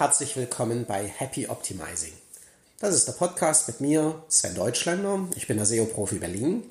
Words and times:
herzlich 0.00 0.34
willkommen 0.34 0.86
bei 0.86 1.06
Happy 1.06 1.46
Optimizing. 1.46 2.14
Das 2.78 2.94
ist 2.94 3.06
der 3.06 3.12
Podcast 3.12 3.68
mit 3.68 3.82
mir, 3.82 4.24
Sven 4.28 4.54
Deutschländer. 4.54 5.28
Ich 5.36 5.46
bin 5.46 5.58
der 5.58 5.66
SEO-Profi 5.66 6.14
Berlin. 6.14 6.62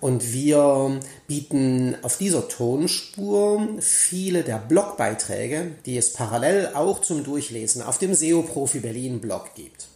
Und 0.00 0.32
wir 0.32 0.98
bieten 1.26 1.94
auf 2.00 2.16
dieser 2.16 2.48
Tonspur 2.48 3.68
viele 3.80 4.44
der 4.44 4.56
Blogbeiträge, 4.56 5.72
die 5.84 5.98
es 5.98 6.14
parallel 6.14 6.70
auch 6.72 7.02
zum 7.02 7.22
Durchlesen 7.22 7.82
auf 7.82 7.98
dem 7.98 8.14
SEO-Profi 8.14 8.78
Berlin 8.78 9.20
Blog 9.20 9.54
gibt. 9.54 9.88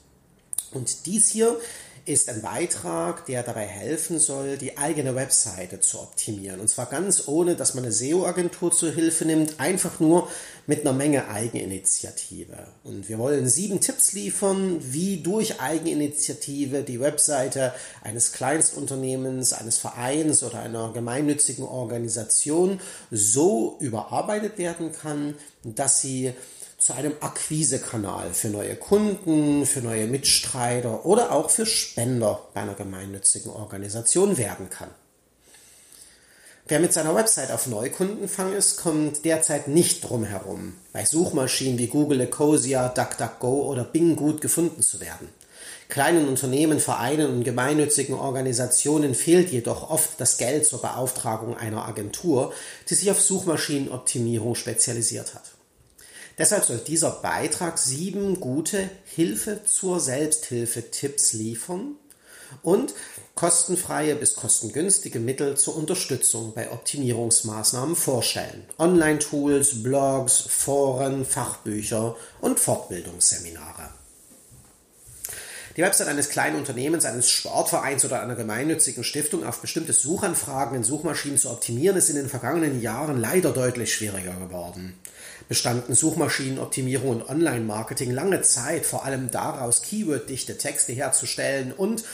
Und 0.74 1.06
dies 1.06 1.30
hier 1.30 1.58
ist 2.08 2.30
ein 2.30 2.40
Beitrag, 2.40 3.26
der 3.26 3.42
dabei 3.42 3.66
helfen 3.66 4.18
soll, 4.18 4.56
die 4.56 4.78
eigene 4.78 5.14
Webseite 5.14 5.80
zu 5.80 6.00
optimieren. 6.00 6.58
Und 6.58 6.68
zwar 6.68 6.86
ganz 6.86 7.28
ohne, 7.28 7.54
dass 7.54 7.74
man 7.74 7.84
eine 7.84 7.92
SEO-Agentur 7.92 8.72
zur 8.72 8.90
Hilfe 8.92 9.26
nimmt, 9.26 9.60
einfach 9.60 10.00
nur 10.00 10.28
mit 10.66 10.80
einer 10.80 10.94
Menge 10.94 11.28
Eigeninitiative. 11.28 12.66
Und 12.82 13.08
wir 13.08 13.18
wollen 13.18 13.48
sieben 13.48 13.80
Tipps 13.80 14.14
liefern, 14.14 14.78
wie 14.80 15.18
durch 15.18 15.60
Eigeninitiative 15.60 16.82
die 16.82 16.98
Webseite 16.98 17.74
eines 18.02 18.32
Kleinstunternehmens, 18.32 19.52
eines 19.52 19.76
Vereins 19.76 20.42
oder 20.42 20.60
einer 20.60 20.92
gemeinnützigen 20.92 21.64
Organisation 21.64 22.80
so 23.10 23.76
überarbeitet 23.80 24.56
werden 24.56 24.92
kann, 24.92 25.34
dass 25.62 26.00
sie 26.00 26.32
zu 26.88 26.94
einem 26.94 27.12
Akquisekanal 27.20 28.32
für 28.32 28.48
neue 28.48 28.74
Kunden, 28.74 29.66
für 29.66 29.80
neue 29.80 30.06
Mitstreiter 30.06 31.04
oder 31.04 31.32
auch 31.32 31.50
für 31.50 31.66
Spender 31.66 32.48
bei 32.54 32.62
einer 32.62 32.72
gemeinnützigen 32.72 33.50
Organisation 33.50 34.38
werden 34.38 34.70
kann. 34.70 34.88
Wer 36.66 36.80
mit 36.80 36.94
seiner 36.94 37.14
Website 37.14 37.50
auf 37.50 37.66
Neukundenfang 37.66 38.54
ist, 38.54 38.78
kommt 38.78 39.26
derzeit 39.26 39.68
nicht 39.68 40.08
drum 40.08 40.24
herum, 40.24 40.76
bei 40.94 41.04
Suchmaschinen 41.04 41.78
wie 41.78 41.88
Google, 41.88 42.22
Ecosia, 42.22 42.88
DuckDuckGo 42.88 43.68
oder 43.68 43.84
Bing 43.84 44.16
gut 44.16 44.40
gefunden 44.40 44.80
zu 44.80 44.98
werden. 45.02 45.28
Kleinen 45.90 46.26
Unternehmen, 46.26 46.80
Vereinen 46.80 47.30
und 47.30 47.44
gemeinnützigen 47.44 48.14
Organisationen 48.14 49.14
fehlt 49.14 49.50
jedoch 49.50 49.90
oft 49.90 50.12
das 50.16 50.38
Geld 50.38 50.64
zur 50.64 50.80
Beauftragung 50.80 51.54
einer 51.54 51.86
Agentur, 51.86 52.54
die 52.88 52.94
sich 52.94 53.10
auf 53.10 53.20
Suchmaschinenoptimierung 53.20 54.54
spezialisiert 54.54 55.34
hat. 55.34 55.57
Deshalb 56.38 56.64
soll 56.64 56.78
dieser 56.78 57.10
Beitrag 57.10 57.78
sieben 57.78 58.38
gute 58.38 58.88
Hilfe 59.04 59.64
zur 59.64 59.98
Selbsthilfe-Tipps 59.98 61.32
liefern 61.32 61.96
und 62.62 62.94
kostenfreie 63.34 64.14
bis 64.14 64.34
kostengünstige 64.34 65.18
Mittel 65.18 65.56
zur 65.56 65.76
Unterstützung 65.76 66.54
bei 66.54 66.70
Optimierungsmaßnahmen 66.70 67.96
vorstellen. 67.96 68.64
Online-Tools, 68.78 69.82
Blogs, 69.82 70.44
Foren, 70.48 71.24
Fachbücher 71.24 72.16
und 72.40 72.60
Fortbildungsseminare. 72.60 73.90
Die 75.76 75.82
Website 75.82 76.08
eines 76.08 76.28
kleinen 76.28 76.56
Unternehmens, 76.56 77.04
eines 77.04 77.30
Sportvereins 77.30 78.04
oder 78.04 78.20
einer 78.20 78.34
gemeinnützigen 78.34 79.04
Stiftung 79.04 79.46
auf 79.46 79.60
bestimmte 79.60 79.92
Suchanfragen 79.92 80.76
in 80.76 80.82
Suchmaschinen 80.82 81.38
zu 81.38 81.50
optimieren, 81.50 81.96
ist 81.96 82.10
in 82.10 82.16
den 82.16 82.28
vergangenen 82.28 82.82
Jahren 82.82 83.20
leider 83.20 83.52
deutlich 83.52 83.94
schwieriger 83.94 84.34
geworden. 84.34 84.98
Bestanden 85.48 85.94
Suchmaschinenoptimierung 85.94 87.08
und 87.08 87.28
Online-Marketing 87.28 88.10
lange 88.10 88.42
Zeit 88.42 88.84
vor 88.84 89.04
allem 89.04 89.30
daraus, 89.30 89.82
keyworddichte 89.82 90.58
Texte 90.58 90.92
herzustellen 90.92 91.72
und 91.72 92.04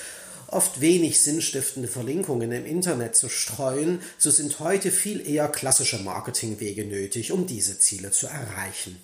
oft 0.47 0.81
wenig 0.81 1.21
sinnstiftende 1.21 1.89
Verlinkungen 1.89 2.53
im 2.53 2.65
Internet 2.65 3.17
zu 3.17 3.29
streuen, 3.29 4.01
so 4.19 4.31
sind 4.31 4.61
heute 4.61 4.91
viel 4.91 5.29
eher 5.29 5.49
klassische 5.49 5.99
Marketingwege 5.99 6.85
nötig, 6.85 7.33
um 7.33 7.47
diese 7.47 7.79
Ziele 7.79 8.13
zu 8.13 8.29
erreichen. 8.29 9.01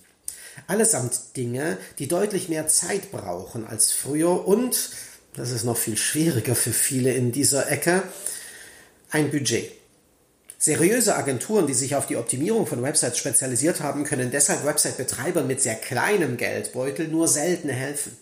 Allesamt 0.67 1.37
Dinge, 1.37 1.79
die 1.99 2.07
deutlich 2.07 2.49
mehr 2.49 2.69
Zeit 2.69 3.11
brauchen 3.11 3.67
als 3.67 3.93
früher 3.93 4.47
und, 4.47 4.91
das 5.35 5.51
ist 5.51 5.65
noch 5.65 5.77
viel 5.77 5.97
schwieriger 5.97 6.55
für 6.55 6.73
viele 6.73 7.13
in 7.13 7.33
dieser 7.33 7.71
Ecke, 7.71 8.03
ein 9.11 9.31
Budget. 9.31 9.80
Seriöse 10.63 11.17
Agenturen, 11.17 11.67
die 11.67 11.73
sich 11.73 11.97
auf 11.97 12.07
die 12.07 12.19
Optimierung 12.19 12.67
von 12.67 12.83
Websites 12.83 13.17
spezialisiert 13.17 13.81
haben, 13.81 14.05
können 14.05 14.31
deshalb 14.31 14.63
Website-Betreibern 14.67 15.47
mit 15.47 15.63
sehr 15.63 15.75
kleinem 15.75 16.37
Geldbeutel 16.37 17.09
nur 17.09 17.29
selten 17.29 17.71
helfen. 17.71 18.15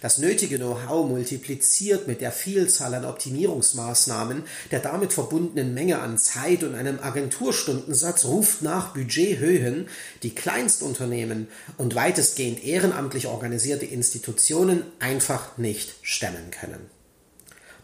Das 0.00 0.18
nötige 0.18 0.56
Know-how 0.56 1.08
multipliziert 1.08 2.08
mit 2.08 2.20
der 2.20 2.32
Vielzahl 2.32 2.92
an 2.92 3.04
Optimierungsmaßnahmen, 3.04 4.42
der 4.72 4.80
damit 4.80 5.12
verbundenen 5.12 5.74
Menge 5.74 6.00
an 6.00 6.18
Zeit 6.18 6.64
und 6.64 6.74
einem 6.74 6.98
Agenturstundensatz 7.00 8.24
ruft 8.24 8.62
nach 8.62 8.92
Budgethöhen, 8.92 9.88
die 10.24 10.34
Kleinstunternehmen 10.34 11.46
und 11.78 11.94
weitestgehend 11.94 12.64
ehrenamtlich 12.64 13.28
organisierte 13.28 13.86
Institutionen 13.86 14.82
einfach 14.98 15.56
nicht 15.56 15.94
stemmen 16.02 16.50
können. 16.50 16.95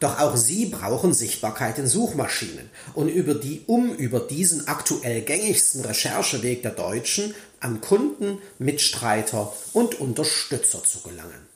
Doch 0.03 0.19
auch 0.19 0.37
sie 0.37 0.67
brauchen 0.67 1.15
Sichtbarkeit 1.15 1.79
in 1.79 1.87
Suchmaschinen 1.87 2.69
und 2.95 3.09
über 3.09 3.35
die, 3.35 3.63
um 3.69 3.95
über 3.95 4.19
diesen 4.19 4.67
aktuell 4.67 5.23
gängigsten 5.23 5.85
Rechercheweg 5.85 6.63
der 6.63 6.73
Deutschen 6.73 7.37
an 7.61 7.81
Kunden, 7.81 8.39
Mitstreiter 8.59 9.53
und 9.73 10.01
Unterstützer 10.01 10.83
zu 10.83 11.03
gelangen. 11.03 11.47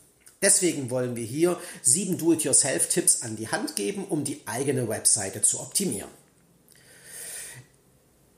Deswegen 0.42 0.90
wollen 0.90 1.16
wir 1.16 1.24
hier 1.24 1.58
sieben 1.82 2.18
Do-it-yourself-Tipps 2.18 3.22
an 3.22 3.34
die 3.34 3.48
Hand 3.48 3.74
geben, 3.74 4.04
um 4.04 4.22
die 4.22 4.40
eigene 4.46 4.88
Webseite 4.88 5.42
zu 5.42 5.58
optimieren. 5.58 6.10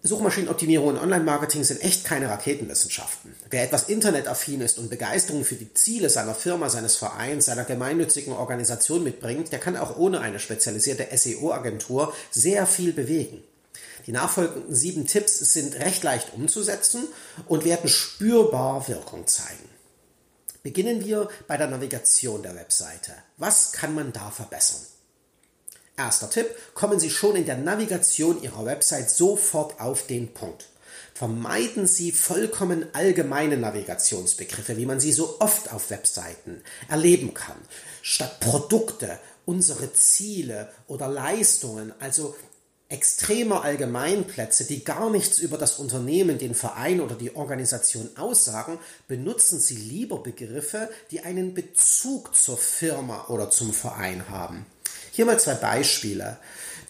Suchmaschinenoptimierung 0.02 0.88
und 0.88 0.98
Online-Marketing 0.98 1.64
sind 1.64 1.82
echt 1.82 2.04
keine 2.04 2.28
Raketenwissenschaften. 2.28 3.34
Wer 3.50 3.64
etwas 3.64 3.88
internetaffin 3.88 4.60
ist 4.60 4.78
und 4.78 4.90
Begeisterung 4.90 5.44
für 5.44 5.56
die 5.56 5.74
Ziele 5.74 6.08
seiner 6.08 6.36
Firma, 6.36 6.70
seines 6.70 6.94
Vereins, 6.94 7.46
seiner 7.46 7.64
gemeinnützigen 7.64 8.32
Organisation 8.32 9.02
mitbringt, 9.02 9.50
der 9.50 9.58
kann 9.58 9.76
auch 9.76 9.96
ohne 9.96 10.20
eine 10.20 10.38
spezialisierte 10.38 11.08
SEO-Agentur 11.16 12.14
sehr 12.30 12.66
viel 12.66 12.92
bewegen. 12.92 13.42
Die 14.06 14.12
nachfolgenden 14.12 14.74
sieben 14.74 15.06
Tipps 15.06 15.38
sind 15.38 15.74
recht 15.80 16.04
leicht 16.04 16.32
umzusetzen 16.32 17.08
und 17.46 17.64
werden 17.64 17.90
spürbar 17.90 18.86
Wirkung 18.86 19.26
zeigen. 19.26 19.68
Beginnen 20.62 21.04
wir 21.04 21.28
bei 21.48 21.56
der 21.56 21.66
Navigation 21.66 22.42
der 22.42 22.54
Webseite. 22.54 23.12
Was 23.36 23.72
kann 23.72 23.94
man 23.94 24.12
da 24.12 24.30
verbessern? 24.30 24.80
Erster 25.98 26.30
Tipp, 26.30 26.46
kommen 26.74 27.00
Sie 27.00 27.10
schon 27.10 27.34
in 27.34 27.44
der 27.44 27.56
Navigation 27.56 28.40
Ihrer 28.40 28.64
Website 28.64 29.10
sofort 29.10 29.80
auf 29.80 30.06
den 30.06 30.32
Punkt. 30.32 30.68
Vermeiden 31.12 31.88
Sie 31.88 32.12
vollkommen 32.12 32.86
allgemeine 32.92 33.56
Navigationsbegriffe, 33.56 34.76
wie 34.76 34.86
man 34.86 35.00
sie 35.00 35.10
so 35.10 35.40
oft 35.40 35.72
auf 35.72 35.90
Webseiten 35.90 36.62
erleben 36.88 37.34
kann. 37.34 37.56
Statt 38.02 38.38
Produkte, 38.38 39.18
unsere 39.44 39.92
Ziele 39.92 40.68
oder 40.86 41.08
Leistungen, 41.08 41.92
also 41.98 42.36
extremer 42.88 43.64
Allgemeinplätze, 43.64 44.64
die 44.64 44.84
gar 44.84 45.10
nichts 45.10 45.40
über 45.40 45.58
das 45.58 45.80
Unternehmen, 45.80 46.38
den 46.38 46.54
Verein 46.54 47.00
oder 47.00 47.16
die 47.16 47.34
Organisation 47.34 48.08
aussagen, 48.16 48.78
benutzen 49.08 49.58
Sie 49.58 49.74
lieber 49.74 50.22
Begriffe, 50.22 50.88
die 51.10 51.20
einen 51.20 51.52
Bezug 51.52 52.36
zur 52.36 52.56
Firma 52.56 53.26
oder 53.28 53.50
zum 53.50 53.72
Verein 53.72 54.30
haben. 54.30 54.64
Hier 55.18 55.26
mal 55.26 55.40
zwei 55.40 55.54
Beispiele. 55.54 56.36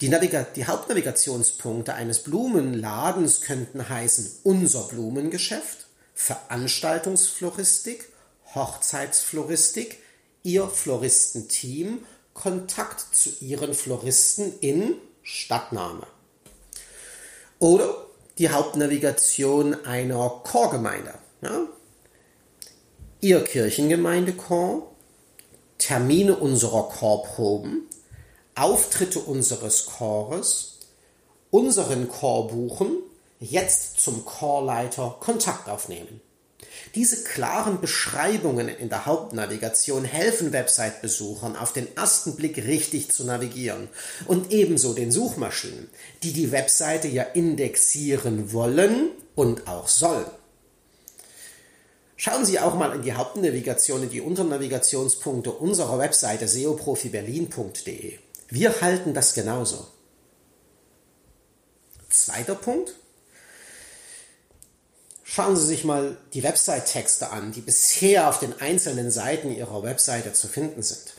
Die, 0.01 0.15
die 0.55 0.65
Hauptnavigationspunkte 0.67 1.95
eines 1.95 2.21
Blumenladens 2.21 3.41
könnten 3.41 3.89
heißen 3.89 4.41
unser 4.43 4.83
Blumengeschäft, 4.83 5.87
Veranstaltungsfloristik, 6.13 8.07
Hochzeitsfloristik, 8.53 9.97
Ihr 10.43 10.67
Floristenteam, 10.67 12.05
Kontakt 12.35 13.15
zu 13.15 13.31
Ihren 13.39 13.73
Floristen 13.73 14.53
in 14.59 14.93
Stadtname. 15.23 16.05
Oder 17.57 18.05
die 18.37 18.51
Hauptnavigation 18.51 19.73
einer 19.85 20.29
Chorgemeinde. 20.43 21.15
Ja? 21.41 21.61
Ihr 23.21 23.43
Kirchengemeindechor, 23.43 24.95
Termine 25.79 26.35
unserer 26.35 26.89
Chorproben, 26.89 27.88
Auftritte 28.59 29.19
unseres 29.19 29.85
Chores, 29.85 30.79
unseren 31.49 32.09
Chor 32.09 32.49
buchen, 32.49 32.97
jetzt 33.39 34.01
zum 34.01 34.25
Chorleiter 34.25 35.15
Kontakt 35.19 35.69
aufnehmen. 35.69 36.21
Diese 36.95 37.23
klaren 37.23 37.79
Beschreibungen 37.79 38.67
in 38.67 38.89
der 38.89 39.05
Hauptnavigation 39.05 40.03
helfen 40.03 40.51
Website-Besuchern 40.51 41.55
auf 41.55 41.71
den 41.71 41.87
ersten 41.95 42.35
Blick 42.35 42.57
richtig 42.57 43.11
zu 43.11 43.23
navigieren 43.23 43.89
und 44.25 44.51
ebenso 44.51 44.93
den 44.93 45.11
Suchmaschinen, 45.11 45.89
die 46.23 46.33
die 46.33 46.51
Webseite 46.51 47.07
ja 47.07 47.23
indexieren 47.23 48.51
wollen 48.53 49.11
und 49.35 49.67
auch 49.67 49.87
sollen. 49.87 50.25
Schauen 52.17 52.43
Sie 52.43 52.59
auch 52.59 52.75
mal 52.75 52.93
in 52.93 53.03
die 53.03 53.13
Hauptnavigation, 53.13 54.03
in 54.03 54.09
die 54.09 54.19
Unternavigationspunkte 54.19 55.51
unserer 55.51 55.97
Webseite 55.99 56.49
seoprofiberlin.de. 56.49 58.19
Wir 58.49 58.81
halten 58.81 59.13
das 59.13 59.33
genauso. 59.33 59.87
Zweiter 62.09 62.55
Punkt. 62.55 62.95
Schauen 65.23 65.55
Sie 65.55 65.67
sich 65.67 65.83
mal 65.83 66.17
die 66.33 66.41
Website-Texte 66.41 67.29
an, 67.29 67.51
die 67.51 67.61
bisher 67.61 68.27
auf 68.27 68.39
den 68.39 68.59
einzelnen 68.59 69.11
Seiten 69.11 69.55
Ihrer 69.55 69.83
Webseite 69.83 70.33
zu 70.33 70.47
finden 70.47 70.81
sind. 70.81 71.13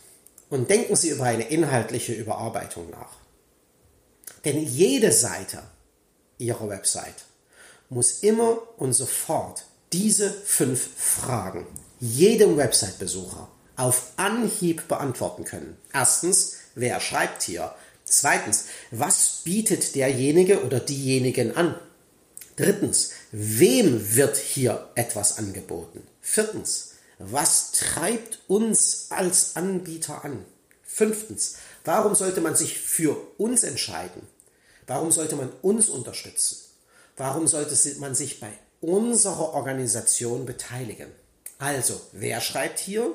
Und 0.49 0.69
denken 0.69 0.97
Sie 0.97 1.11
über 1.11 1.25
eine 1.25 1.49
inhaltliche 1.49 2.12
Überarbeitung 2.12 2.91
nach. 2.91 3.12
Denn 4.44 4.59
jede 4.59 5.12
Seite 5.12 5.62
Ihrer 6.38 6.69
Website 6.69 7.25
muss 7.88 8.25
immer 8.25 8.59
und 8.79 8.93
sofort 8.93 9.65
diese 9.93 10.31
fünf 10.32 10.88
Fragen 10.97 11.67
jedem 12.00 12.56
Website-Besucher 12.56 13.49
auf 13.77 14.12
Anhieb 14.17 14.88
beantworten 14.88 15.44
können. 15.44 15.77
Erstens, 15.93 16.56
wer 16.75 17.00
schreibt 17.00 17.43
hier? 17.43 17.75
Zweitens, 18.05 18.64
was 18.90 19.43
bietet 19.44 19.94
derjenige 19.94 20.64
oder 20.64 20.81
diejenigen 20.81 21.56
an? 21.56 21.78
Drittens, 22.56 23.12
wem 23.32 24.14
wird 24.17 24.37
hier 24.37 24.90
etwas 24.94 25.38
angeboten? 25.38 26.02
Viertens, 26.20 26.90
was 27.19 27.72
treibt 27.72 28.40
uns 28.49 29.06
als 29.11 29.56
Anbieter 29.56 30.25
an? 30.25 30.44
Fünftens, 30.82 31.56
warum 31.84 32.14
sollte 32.14 32.40
man 32.40 32.56
sich 32.56 32.78
für 32.78 33.17
uns 33.38 33.62
entscheiden? 33.62 34.22
Warum 34.87 35.12
sollte 35.12 35.37
man 35.37 35.52
uns 35.62 35.88
unterstützen? 35.88 36.58
Warum 37.17 37.46
sollte 37.46 37.76
man 38.00 38.14
sich 38.14 38.40
bei 38.40 38.50
unserer 38.81 39.55
Organisation 39.55 40.46
beteiligen? 40.46 41.12
Also, 41.58 42.00
wer 42.12 42.40
schreibt 42.40 42.78
hier? 42.78 43.14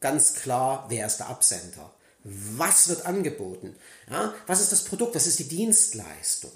Ganz 0.00 0.34
klar, 0.34 0.86
wer 0.88 1.06
ist 1.06 1.18
der 1.18 1.28
Absender? 1.28 1.90
Was 2.28 2.88
wird 2.88 3.06
angeboten? 3.06 3.76
Ja, 4.10 4.34
was 4.48 4.60
ist 4.60 4.72
das 4.72 4.82
Produkt? 4.82 5.14
Was 5.14 5.28
ist 5.28 5.38
die 5.38 5.48
Dienstleistung? 5.48 6.50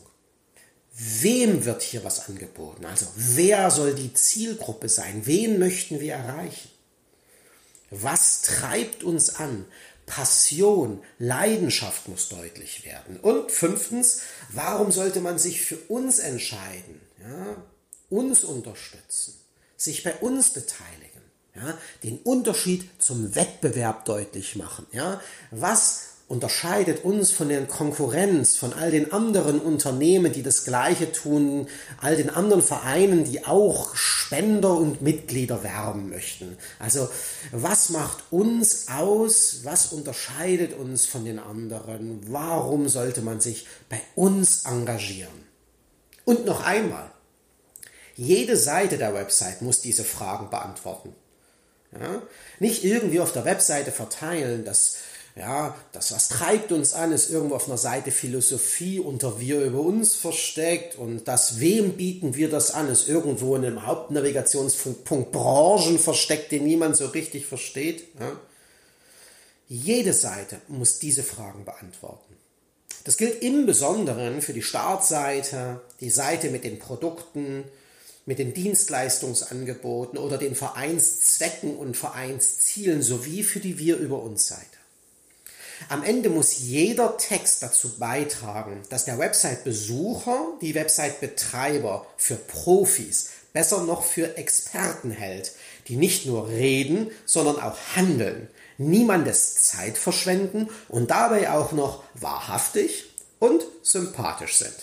Wem 0.93 1.65
wird 1.65 1.83
hier 1.83 2.03
was 2.03 2.29
angeboten? 2.29 2.85
Also, 2.85 3.07
wer 3.15 3.71
soll 3.71 3.95
die 3.95 4.13
Zielgruppe 4.13 4.89
sein? 4.89 5.27
Wen 5.27 5.61
möchten 5.61 6.01
wir 6.01 6.15
erreichen? 6.15 6.69
Was 7.91 8.43
treibt 8.43 9.05
uns 9.05 9.37
an? 9.37 9.65
Passion, 10.07 11.05
Leidenschaft 11.21 12.09
muss 12.09 12.29
deutlich 12.29 12.85
werden. 12.85 13.19
Und 13.21 13.53
fünftens, 13.53 14.23
warum 14.49 14.91
sollte 14.91 15.21
man 15.21 15.39
sich 15.39 15.63
für 15.63 15.77
uns 15.89 16.19
entscheiden? 16.19 17.01
Ja, 17.23 17.63
uns 18.09 18.43
unterstützen, 18.43 19.35
sich 19.77 20.03
bei 20.03 20.15
uns 20.17 20.51
beteiligen, 20.51 21.10
ja, 21.55 21.75
den 22.05 22.19
Unterschied 22.19 22.89
zum 22.99 23.35
Wettbewerb 23.35 24.05
deutlich 24.05 24.57
machen. 24.57 24.87
Ja, 24.93 25.21
was 25.51 26.11
unterscheidet 26.31 27.05
uns 27.05 27.33
von 27.33 27.49
der 27.49 27.67
Konkurrenz, 27.67 28.57
von 28.57 28.73
all 28.73 28.93
den 28.93 29.13
anderen 29.13 29.61
Unternehmen, 29.61 30.33
die 30.33 30.45
das 30.45 30.65
Gleiche 30.65 31.11
tun, 31.11 31.67
all 32.01 32.15
den 32.15 32.31
anderen 32.31 32.63
Vereinen, 32.63 33.25
die 33.25 33.45
auch 33.47 33.97
Spender 33.97 34.77
und 34.77 35.03
Mitglieder 35.03 35.65
werben 35.65 36.09
möchten. 36.09 36.57
Also 36.79 37.09
was 37.51 37.91
macht 37.91 38.23
uns 38.31 38.87
aus? 38.89 39.63
Was 39.65 39.93
unterscheidet 39.93 40.79
uns 40.79 41.05
von 41.05 41.25
den 41.25 41.41
anderen? 41.41 42.21
Warum 42.29 42.89
sollte 42.89 43.23
man 43.23 43.41
sich 43.41 43.67
bei 43.89 44.01
uns 44.15 44.67
engagieren? 44.67 45.49
Und 46.25 46.47
noch 46.47 46.65
einmal, 46.65 47.11
jede 48.15 48.57
Seite 48.57 48.99
der 48.99 49.15
Website 49.15 49.63
muss 49.63 49.81
diese 49.81 50.05
Fragen 50.05 50.49
beantworten. 50.49 51.13
Ja? 51.93 52.23
Nicht 52.59 52.85
irgendwie 52.85 53.21
auf 53.21 53.33
der 53.33 53.45
Webseite 53.45 53.93
verteilen, 53.93 54.65
dass 54.65 54.97
ja, 55.37 55.77
das, 55.93 56.13
was 56.13 56.29
treibt 56.29 56.73
uns 56.73 56.93
an, 56.93 57.13
ist 57.13 57.31
irgendwo 57.31 57.55
auf 57.55 57.69
einer 57.69 57.79
Seite 57.79 58.11
Philosophie 58.11 58.99
unter 58.99 59.39
wir 59.41 59.61
über 59.63 59.81
uns 59.81 60.15
versteckt 60.15 60.97
und 60.97 61.29
das, 61.29 61.61
wem 61.61 61.93
bieten 61.93 62.35
wir 62.35 62.51
das 62.51 62.73
an, 62.73 62.89
ist 62.89 63.09
irgendwo 63.09 63.55
in 63.55 63.65
einem 63.65 63.87
Hauptnavigationspunkt 63.87 65.31
Branchen 65.31 65.99
versteckt, 65.99 66.51
den 66.53 66.65
niemand 66.65 66.97
so 66.97 67.07
richtig 67.07 67.47
versteht. 67.47 68.05
Ja. 68.19 68.33
Jede 69.69 70.13
Seite 70.13 70.61
muss 70.67 70.99
diese 70.99 71.23
Fragen 71.23 71.65
beantworten. 71.65 72.35
Das 73.05 73.17
gilt 73.17 73.41
im 73.41 73.67
Besonderen 73.67 74.43
für 74.43 74.53
die 74.53 74.63
Startseite, 74.63 75.81
die 76.01 76.11
Seite 76.11 76.51
mit 76.51 76.65
den 76.65 76.79
Produkten, 76.79 77.65
mit 78.27 78.39
den 78.39 78.55
Dienstleistungsangeboten 78.55 80.19
oder 80.19 80.39
den 80.39 80.55
Vereinszwecken 80.55 81.77
und 81.77 81.97
Vereinszielen 81.97 83.03
sowie 83.03 83.43
für 83.43 83.61
die 83.61 83.79
Wir 83.79 83.97
über 83.97 84.23
uns 84.23 84.47
Seite. 84.47 84.81
Am 85.89 86.03
Ende 86.03 86.29
muss 86.29 86.59
jeder 86.59 87.17
Text 87.17 87.63
dazu 87.63 87.99
beitragen, 87.99 88.83
dass 88.91 89.07
der 89.07 89.19
Website-Besucher 89.19 90.59
die 90.61 90.75
Website-Betreiber 90.75 92.07
für 92.17 92.37
Profis, 92.37 93.31
besser 93.53 93.83
noch 93.83 94.05
für 94.05 94.37
Experten 94.37 95.11
hält, 95.11 95.53
die 95.89 95.97
nicht 95.97 96.27
nur 96.27 96.49
reden, 96.49 97.11
sondern 97.25 97.59
auch 97.59 97.77
handeln, 97.97 98.49
niemandes 98.79 99.57
Zeit 99.57 99.99
verschwenden 99.99 100.69
und 100.89 101.11
dabei 101.11 101.51
auch 101.51 101.73
noch 101.73 102.05
wahrhaftig 102.15 103.07
und 103.39 103.65
sympathisch 103.83 104.59
sind. 104.59 104.77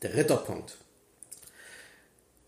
Dritter 0.00 0.36
Punkt. 0.36 0.76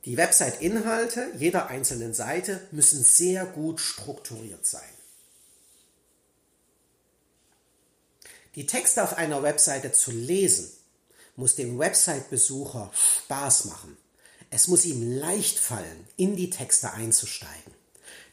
Die 0.04 0.16
Website-Inhalte 0.16 1.30
jeder 1.38 1.68
einzelnen 1.68 2.12
Seite 2.12 2.60
müssen 2.72 3.04
sehr 3.04 3.46
gut 3.46 3.80
strukturiert 3.80 4.66
sein. 4.66 4.82
Die 8.56 8.66
Texte 8.66 9.02
auf 9.02 9.16
einer 9.16 9.42
Webseite 9.42 9.92
zu 9.92 10.10
lesen, 10.10 10.70
muss 11.36 11.54
dem 11.54 11.78
Website-Besucher 11.78 12.90
Spaß 12.92 13.66
machen. 13.66 13.96
Es 14.50 14.68
muss 14.68 14.84
ihm 14.84 15.18
leicht 15.18 15.58
fallen, 15.58 16.06
in 16.16 16.36
die 16.36 16.50
Texte 16.50 16.92
einzusteigen. 16.92 17.72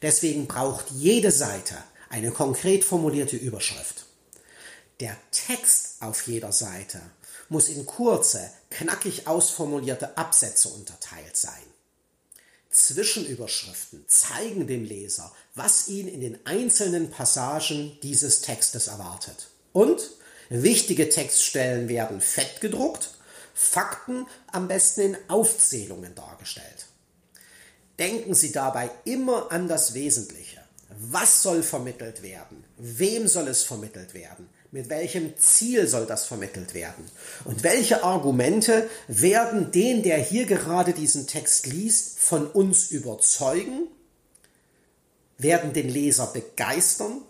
Deswegen 0.02 0.46
braucht 0.46 0.90
jede 0.90 1.30
Seite 1.30 1.76
eine 2.10 2.32
konkret 2.32 2.84
formulierte 2.84 3.36
Überschrift. 3.36 4.04
Der 5.00 5.16
Text 5.30 5.96
auf 6.00 6.26
jeder 6.26 6.52
Seite 6.52 7.00
muss 7.48 7.68
in 7.68 7.86
kurze, 7.86 8.50
knackig 8.68 9.26
ausformulierte 9.26 10.18
Absätze 10.18 10.68
unterteilt 10.68 11.36
sein. 11.36 11.52
Zwischenüberschriften 12.68 14.04
zeigen 14.06 14.66
dem 14.66 14.84
Leser, 14.84 15.32
was 15.54 15.88
ihn 15.88 16.06
in 16.06 16.20
den 16.20 16.46
einzelnen 16.46 17.10
Passagen 17.10 17.98
dieses 18.02 18.42
Textes 18.42 18.88
erwartet. 18.88 19.48
Und 19.72 20.10
wichtige 20.50 21.08
Textstellen 21.08 21.88
werden 21.88 22.20
fett 22.20 22.60
gedruckt, 22.60 23.14
Fakten 23.54 24.26
am 24.52 24.68
besten 24.68 25.00
in 25.00 25.16
Aufzählungen 25.28 26.14
dargestellt. 26.14 26.86
Denken 27.98 28.34
Sie 28.34 28.52
dabei 28.52 28.90
immer 29.04 29.50
an 29.50 29.66
das 29.66 29.94
Wesentliche. 29.94 30.60
Was 30.90 31.42
soll 31.42 31.62
vermittelt 31.62 32.22
werden? 32.22 32.64
Wem 32.76 33.26
soll 33.26 33.48
es 33.48 33.62
vermittelt 33.62 34.14
werden? 34.14 34.48
Mit 34.72 34.88
welchem 34.88 35.36
Ziel 35.36 35.88
soll 35.88 36.06
das 36.06 36.26
vermittelt 36.26 36.74
werden? 36.74 37.04
Und 37.44 37.64
welche 37.64 38.04
Argumente 38.04 38.88
werden 39.08 39.72
den, 39.72 40.02
der 40.04 40.18
hier 40.18 40.46
gerade 40.46 40.92
diesen 40.92 41.26
Text 41.26 41.66
liest, 41.66 42.20
von 42.20 42.46
uns 42.46 42.90
überzeugen? 42.90 43.88
Werden 45.38 45.72
den 45.72 45.88
Leser 45.88 46.26
begeistern? 46.28 47.22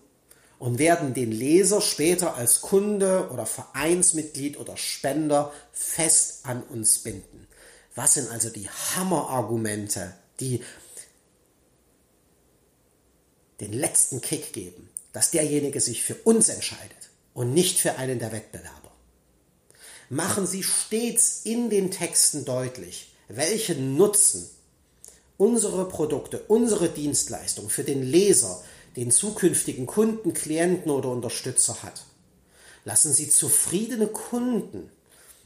und 0.60 0.78
werden 0.78 1.14
den 1.14 1.32
Leser 1.32 1.80
später 1.80 2.36
als 2.36 2.60
Kunde 2.60 3.30
oder 3.32 3.46
Vereinsmitglied 3.46 4.60
oder 4.60 4.76
Spender 4.76 5.54
fest 5.72 6.40
an 6.42 6.62
uns 6.64 6.98
binden. 6.98 7.48
Was 7.94 8.14
sind 8.14 8.30
also 8.30 8.50
die 8.50 8.68
Hammerargumente, 8.68 10.14
die 10.38 10.62
den 13.60 13.72
letzten 13.72 14.20
Kick 14.20 14.52
geben, 14.52 14.90
dass 15.14 15.30
derjenige 15.30 15.80
sich 15.80 16.04
für 16.04 16.14
uns 16.24 16.50
entscheidet 16.50 16.99
und 17.34 17.54
nicht 17.54 17.78
für 17.78 17.96
einen 17.96 18.18
der 18.18 18.32
Wettbewerber? 18.32 18.90
Machen 20.08 20.46
Sie 20.46 20.62
stets 20.62 21.42
in 21.44 21.70
den 21.70 21.90
Texten 21.90 22.44
deutlich, 22.44 23.12
welchen 23.28 23.96
Nutzen 23.96 24.50
unsere 25.36 25.88
Produkte, 25.88 26.44
unsere 26.48 26.88
Dienstleistung 26.88 27.70
für 27.70 27.84
den 27.84 28.02
Leser, 28.02 28.62
den 28.96 29.10
zukünftigen 29.10 29.86
Kunden, 29.86 30.34
Klienten 30.34 30.90
oder 30.90 31.10
Unterstützer 31.10 31.82
hat. 31.82 32.04
Lassen 32.84 33.12
Sie 33.12 33.28
zufriedene 33.28 34.08
Kunden 34.08 34.90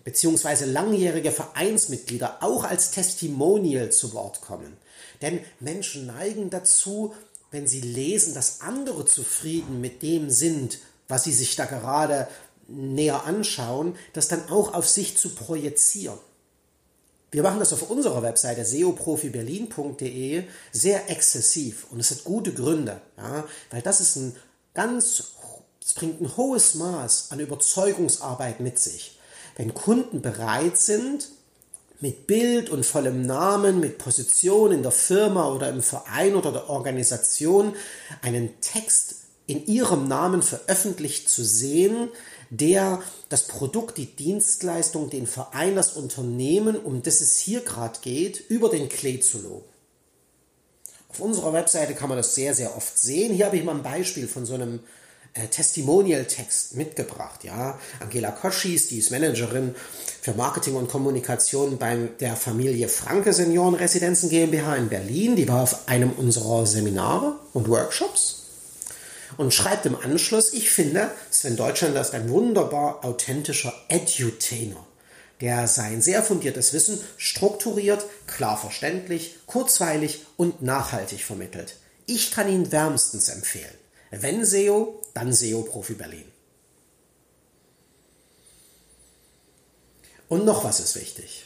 bzw. 0.04 0.64
langjährige 0.64 1.30
Vereinsmitglieder 1.30 2.42
auch 2.42 2.64
als 2.64 2.90
Testimonial 2.90 3.92
zu 3.92 4.14
Wort 4.14 4.40
kommen. 4.40 4.76
Denn 5.22 5.40
Menschen 5.60 6.06
neigen 6.06 6.50
dazu, 6.50 7.14
wenn 7.50 7.66
sie 7.66 7.80
lesen, 7.80 8.34
dass 8.34 8.60
andere 8.60 9.06
zufrieden 9.06 9.80
mit 9.80 10.02
dem 10.02 10.30
sind, 10.30 10.78
was 11.08 11.24
sie 11.24 11.32
sich 11.32 11.56
da 11.56 11.64
gerade 11.64 12.28
näher 12.68 13.24
anschauen, 13.24 13.96
das 14.12 14.28
dann 14.28 14.48
auch 14.48 14.74
auf 14.74 14.88
sich 14.88 15.16
zu 15.16 15.30
projizieren. 15.30 16.18
Wir 17.30 17.42
machen 17.42 17.58
das 17.58 17.72
auf 17.72 17.90
unserer 17.90 18.22
Webseite 18.22 18.64
seoprofiberlin.de 18.64 20.44
sehr 20.70 21.10
exzessiv 21.10 21.86
und 21.90 21.98
es 21.98 22.12
hat 22.12 22.24
gute 22.24 22.52
Gründe, 22.52 23.00
ja, 23.16 23.44
weil 23.70 23.82
das 23.82 24.00
ist 24.00 24.16
ein 24.16 24.36
ganz, 24.72 25.32
es 25.84 25.94
bringt 25.94 26.20
ein 26.20 26.36
hohes 26.36 26.74
Maß 26.74 27.32
an 27.32 27.40
Überzeugungsarbeit 27.40 28.60
mit 28.60 28.78
sich. 28.78 29.18
Wenn 29.56 29.74
Kunden 29.74 30.22
bereit 30.22 30.78
sind, 30.78 31.28
mit 32.00 32.26
Bild 32.26 32.70
und 32.70 32.86
vollem 32.86 33.22
Namen, 33.22 33.80
mit 33.80 33.98
Position 33.98 34.70
in 34.70 34.82
der 34.82 34.92
Firma 34.92 35.48
oder 35.48 35.70
im 35.70 35.82
Verein 35.82 36.34
oder 36.34 36.52
der 36.52 36.68
Organisation 36.68 37.74
einen 38.22 38.60
Text 38.60 39.23
in 39.46 39.66
ihrem 39.66 40.08
Namen 40.08 40.42
veröffentlicht 40.42 41.28
zu 41.28 41.44
sehen, 41.44 42.08
der 42.50 43.02
das 43.28 43.46
Produkt, 43.46 43.98
die 43.98 44.06
Dienstleistung, 44.06 45.10
den 45.10 45.26
Verein, 45.26 45.74
das 45.74 45.94
Unternehmen, 45.94 46.76
um 46.76 47.02
das 47.02 47.20
es 47.20 47.38
hier 47.38 47.60
gerade 47.60 47.98
geht, 48.00 48.48
über 48.48 48.68
den 48.68 48.88
Klee 48.88 49.20
zu 49.20 49.40
loben. 49.40 49.64
Auf 51.08 51.20
unserer 51.20 51.52
Webseite 51.52 51.94
kann 51.94 52.08
man 52.08 52.18
das 52.18 52.34
sehr, 52.34 52.54
sehr 52.54 52.76
oft 52.76 52.98
sehen. 52.98 53.34
Hier 53.34 53.46
habe 53.46 53.56
ich 53.56 53.64
mal 53.64 53.74
ein 53.76 53.82
Beispiel 53.82 54.26
von 54.26 54.46
so 54.46 54.54
einem 54.54 54.80
äh, 55.34 55.46
Testimonial-Text 55.46 56.76
mitgebracht. 56.76 57.44
Ja, 57.44 57.78
Angela 58.00 58.30
Koschis, 58.30 58.88
die 58.88 58.98
ist 58.98 59.10
Managerin 59.10 59.74
für 60.20 60.32
Marketing 60.32 60.74
und 60.74 60.88
Kommunikation 60.88 61.78
bei 61.78 62.08
der 62.18 62.34
Familie 62.34 62.88
Franke 62.88 63.32
Seniorenresidenzen 63.32 64.28
GmbH 64.28 64.76
in 64.76 64.88
Berlin. 64.88 65.36
Die 65.36 65.48
war 65.48 65.62
auf 65.62 65.86
einem 65.88 66.10
unserer 66.12 66.66
Seminare 66.66 67.36
und 67.52 67.68
Workshops 67.68 68.43
und 69.36 69.54
schreibt 69.54 69.86
im 69.86 69.96
Anschluss, 69.96 70.52
ich 70.52 70.70
finde, 70.70 71.10
Sven 71.30 71.56
Deutschland 71.56 71.96
ist 71.96 72.14
ein 72.14 72.28
wunderbar 72.28 73.04
authentischer 73.04 73.72
Edutainer 73.88 74.84
der 75.40 75.68
sein 75.68 76.00
sehr 76.00 76.22
fundiertes 76.22 76.72
Wissen 76.72 76.98
strukturiert, 77.16 78.04
klar 78.26 78.56
verständlich, 78.56 79.36
kurzweilig 79.46 80.24
und 80.36 80.62
nachhaltig 80.62 81.22
vermittelt. 81.22 81.76
Ich 82.06 82.30
kann 82.30 82.48
ihn 82.48 82.70
wärmstens 82.70 83.28
empfehlen. 83.28 83.74
Wenn 84.10 84.44
SEO, 84.44 85.02
dann 85.12 85.32
SEO 85.32 85.62
Profi 85.62 85.94
Berlin. 85.94 86.24
Und 90.28 90.44
noch 90.44 90.64
was 90.64 90.80
ist 90.80 90.96
wichtig. 90.96 91.44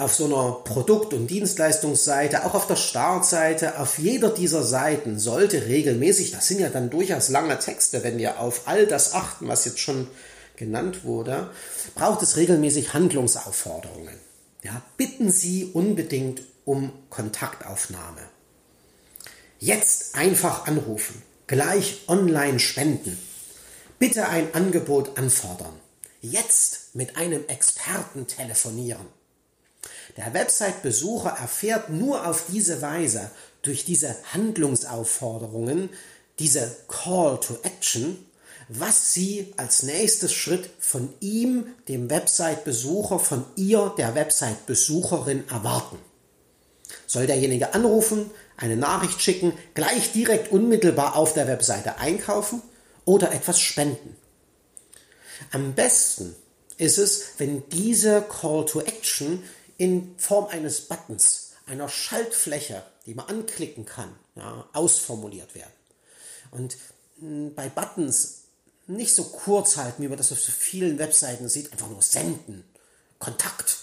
Auf 0.00 0.14
so 0.14 0.24
einer 0.24 0.52
Produkt- 0.64 1.12
und 1.12 1.26
Dienstleistungsseite, 1.26 2.46
auch 2.46 2.54
auf 2.54 2.66
der 2.66 2.76
Startseite, 2.76 3.78
auf 3.78 3.98
jeder 3.98 4.30
dieser 4.30 4.62
Seiten 4.62 5.18
sollte 5.18 5.66
regelmäßig, 5.66 6.30
das 6.30 6.48
sind 6.48 6.58
ja 6.58 6.70
dann 6.70 6.88
durchaus 6.88 7.28
lange 7.28 7.58
Texte, 7.58 8.02
wenn 8.02 8.16
wir 8.16 8.40
auf 8.40 8.62
all 8.66 8.86
das 8.86 9.12
achten, 9.12 9.46
was 9.46 9.66
jetzt 9.66 9.78
schon 9.78 10.08
genannt 10.56 11.04
wurde, 11.04 11.50
braucht 11.94 12.22
es 12.22 12.38
regelmäßig 12.38 12.94
Handlungsaufforderungen. 12.94 14.14
Ja, 14.62 14.80
bitten 14.96 15.30
Sie 15.30 15.66
unbedingt 15.66 16.40
um 16.64 16.92
Kontaktaufnahme. 17.10 18.22
Jetzt 19.58 20.14
einfach 20.14 20.66
anrufen, 20.66 21.22
gleich 21.46 22.04
online 22.08 22.58
spenden. 22.58 23.18
Bitte 23.98 24.28
ein 24.28 24.54
Angebot 24.54 25.18
anfordern. 25.18 25.78
Jetzt 26.22 26.94
mit 26.94 27.16
einem 27.18 27.46
Experten 27.48 28.26
telefonieren. 28.26 29.19
Der 30.20 30.34
Website-Besucher 30.34 31.30
erfährt 31.30 31.88
nur 31.88 32.26
auf 32.26 32.44
diese 32.50 32.82
Weise, 32.82 33.30
durch 33.62 33.86
diese 33.86 34.14
Handlungsaufforderungen, 34.34 35.88
diese 36.38 36.76
Call 36.88 37.40
to 37.40 37.56
Action, 37.62 38.18
was 38.68 39.14
Sie 39.14 39.54
als 39.56 39.82
nächstes 39.82 40.34
Schritt 40.34 40.68
von 40.78 41.08
ihm, 41.20 41.68
dem 41.88 42.10
Website-Besucher, 42.10 43.18
von 43.18 43.46
ihr, 43.56 43.94
der 43.96 44.14
Website-Besucherin 44.14 45.48
erwarten. 45.48 45.96
Soll 47.06 47.26
derjenige 47.26 47.72
anrufen, 47.72 48.30
eine 48.58 48.76
Nachricht 48.76 49.22
schicken, 49.22 49.54
gleich 49.72 50.12
direkt 50.12 50.52
unmittelbar 50.52 51.16
auf 51.16 51.32
der 51.32 51.48
Webseite 51.48 51.96
einkaufen 51.96 52.60
oder 53.06 53.32
etwas 53.32 53.58
spenden? 53.58 54.16
Am 55.50 55.72
besten 55.72 56.36
ist 56.76 56.98
es, 56.98 57.22
wenn 57.38 57.62
diese 57.70 58.20
Call 58.20 58.66
to 58.66 58.82
Action 58.82 59.42
in 59.80 60.14
Form 60.18 60.46
eines 60.48 60.82
Buttons, 60.82 61.52
einer 61.64 61.88
Schaltfläche, 61.88 62.84
die 63.06 63.14
man 63.14 63.28
anklicken 63.28 63.86
kann, 63.86 64.14
ja, 64.34 64.68
ausformuliert 64.74 65.54
werden. 65.54 65.72
Und 66.50 66.76
hm, 67.18 67.54
bei 67.54 67.70
Buttons 67.70 68.42
nicht 68.86 69.14
so 69.14 69.24
kurz 69.24 69.78
halten, 69.78 70.02
wie 70.02 70.08
man 70.08 70.18
das 70.18 70.32
auf 70.32 70.40
so 70.40 70.52
vielen 70.52 70.98
Webseiten 70.98 71.48
sieht, 71.48 71.72
einfach 71.72 71.88
nur 71.88 72.02
senden, 72.02 72.62
Kontakt 73.18 73.78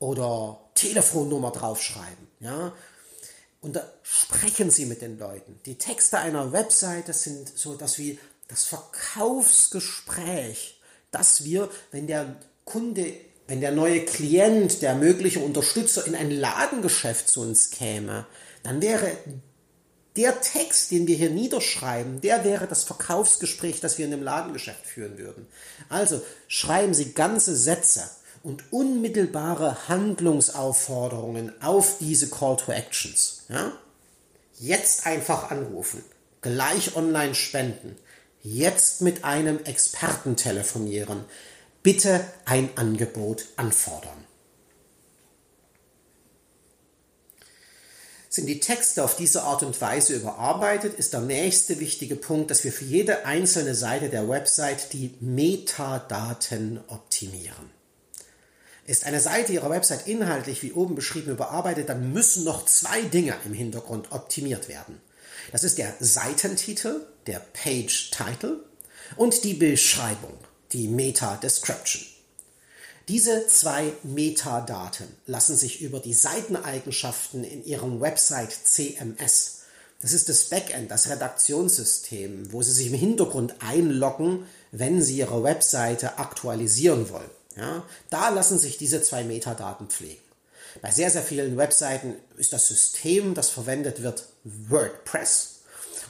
oder 0.00 0.58
Telefonnummer 0.74 1.52
draufschreiben, 1.52 2.26
ja. 2.40 2.72
Und 3.60 3.76
da 3.76 3.88
sprechen 4.02 4.72
Sie 4.72 4.86
mit 4.86 5.02
den 5.02 5.20
Leuten. 5.20 5.60
Die 5.66 5.78
Texte 5.78 6.18
einer 6.18 6.50
Webseite 6.50 7.12
sind 7.12 7.56
so 7.56 7.76
das 7.76 7.96
wie 7.98 8.18
das 8.48 8.64
Verkaufsgespräch, 8.64 10.80
dass 11.12 11.44
wir, 11.44 11.70
wenn 11.92 12.08
der 12.08 12.34
Kunde, 12.64 13.29
wenn 13.50 13.60
der 13.60 13.72
neue 13.72 14.04
Klient, 14.04 14.80
der 14.80 14.94
mögliche 14.94 15.40
Unterstützer 15.40 16.06
in 16.06 16.14
ein 16.14 16.30
Ladengeschäft 16.30 17.28
zu 17.28 17.40
uns 17.40 17.70
käme, 17.70 18.24
dann 18.62 18.80
wäre 18.80 19.10
der 20.14 20.40
Text, 20.40 20.92
den 20.92 21.08
wir 21.08 21.16
hier 21.16 21.30
niederschreiben, 21.30 22.20
der 22.20 22.44
wäre 22.44 22.68
das 22.68 22.84
Verkaufsgespräch, 22.84 23.80
das 23.80 23.98
wir 23.98 24.04
in 24.04 24.12
dem 24.12 24.22
Ladengeschäft 24.22 24.86
führen 24.86 25.18
würden. 25.18 25.48
Also 25.88 26.22
schreiben 26.46 26.94
Sie 26.94 27.12
ganze 27.12 27.56
Sätze 27.56 28.08
und 28.44 28.62
unmittelbare 28.72 29.88
Handlungsaufforderungen 29.88 31.52
auf 31.60 31.96
diese 31.98 32.30
Call 32.30 32.56
to 32.56 32.70
Actions. 32.70 33.46
Ja? 33.48 33.72
Jetzt 34.60 35.06
einfach 35.06 35.50
anrufen, 35.50 36.04
gleich 36.40 36.94
online 36.94 37.34
spenden, 37.34 37.96
jetzt 38.44 39.02
mit 39.02 39.24
einem 39.24 39.58
Experten 39.64 40.36
telefonieren, 40.36 41.24
bitte 41.82 42.24
ein 42.44 42.70
Angebot 42.76 43.46
anfordern. 43.56 44.24
Sind 48.28 48.46
die 48.46 48.60
Texte 48.60 49.02
auf 49.02 49.16
diese 49.16 49.42
Art 49.42 49.64
und 49.64 49.80
Weise 49.80 50.14
überarbeitet, 50.14 50.94
ist 50.94 51.14
der 51.14 51.20
nächste 51.20 51.80
wichtige 51.80 52.14
Punkt, 52.14 52.50
dass 52.52 52.62
wir 52.62 52.72
für 52.72 52.84
jede 52.84 53.26
einzelne 53.26 53.74
Seite 53.74 54.08
der 54.08 54.28
Website 54.28 54.92
die 54.92 55.16
Metadaten 55.18 56.78
optimieren. 56.86 57.70
Ist 58.86 59.04
eine 59.04 59.20
Seite 59.20 59.52
Ihrer 59.52 59.70
Website 59.70 60.06
inhaltlich 60.06 60.62
wie 60.62 60.72
oben 60.72 60.94
beschrieben 60.94 61.32
überarbeitet, 61.32 61.88
dann 61.88 62.12
müssen 62.12 62.44
noch 62.44 62.66
zwei 62.66 63.02
Dinge 63.02 63.34
im 63.44 63.52
Hintergrund 63.52 64.12
optimiert 64.12 64.68
werden. 64.68 65.00
Das 65.50 65.64
ist 65.64 65.78
der 65.78 65.92
Seitentitel, 65.98 67.00
der 67.26 67.40
Page 67.40 68.12
Title 68.12 68.64
und 69.16 69.42
die 69.42 69.54
Beschreibung, 69.54 70.38
die 70.72 70.88
Meta 70.88 71.36
Description. 71.36 72.02
Diese 73.08 73.46
zwei 73.48 73.92
Metadaten 74.02 75.08
lassen 75.26 75.56
sich 75.56 75.80
über 75.80 76.00
die 76.00 76.14
Seiteneigenschaften 76.14 77.44
in 77.44 77.64
Ihrem 77.64 78.00
Website 78.00 78.52
CMS, 78.52 79.60
das 80.00 80.14
ist 80.14 80.30
das 80.30 80.44
Backend, 80.44 80.90
das 80.90 81.10
Redaktionssystem, 81.10 82.52
wo 82.52 82.62
Sie 82.62 82.72
sich 82.72 82.86
im 82.86 82.94
Hintergrund 82.94 83.54
einloggen, 83.60 84.46
wenn 84.72 85.02
Sie 85.02 85.18
Ihre 85.18 85.42
Webseite 85.42 86.18
aktualisieren 86.18 87.10
wollen. 87.10 87.30
Ja, 87.56 87.84
da 88.08 88.30
lassen 88.30 88.58
sich 88.58 88.78
diese 88.78 89.02
zwei 89.02 89.24
Metadaten 89.24 89.88
pflegen. 89.88 90.22
Bei 90.80 90.90
sehr, 90.90 91.10
sehr 91.10 91.22
vielen 91.22 91.56
Webseiten 91.56 92.14
ist 92.38 92.52
das 92.52 92.68
System, 92.68 93.34
das 93.34 93.50
verwendet 93.50 94.02
wird, 94.02 94.26
WordPress. 94.44 95.56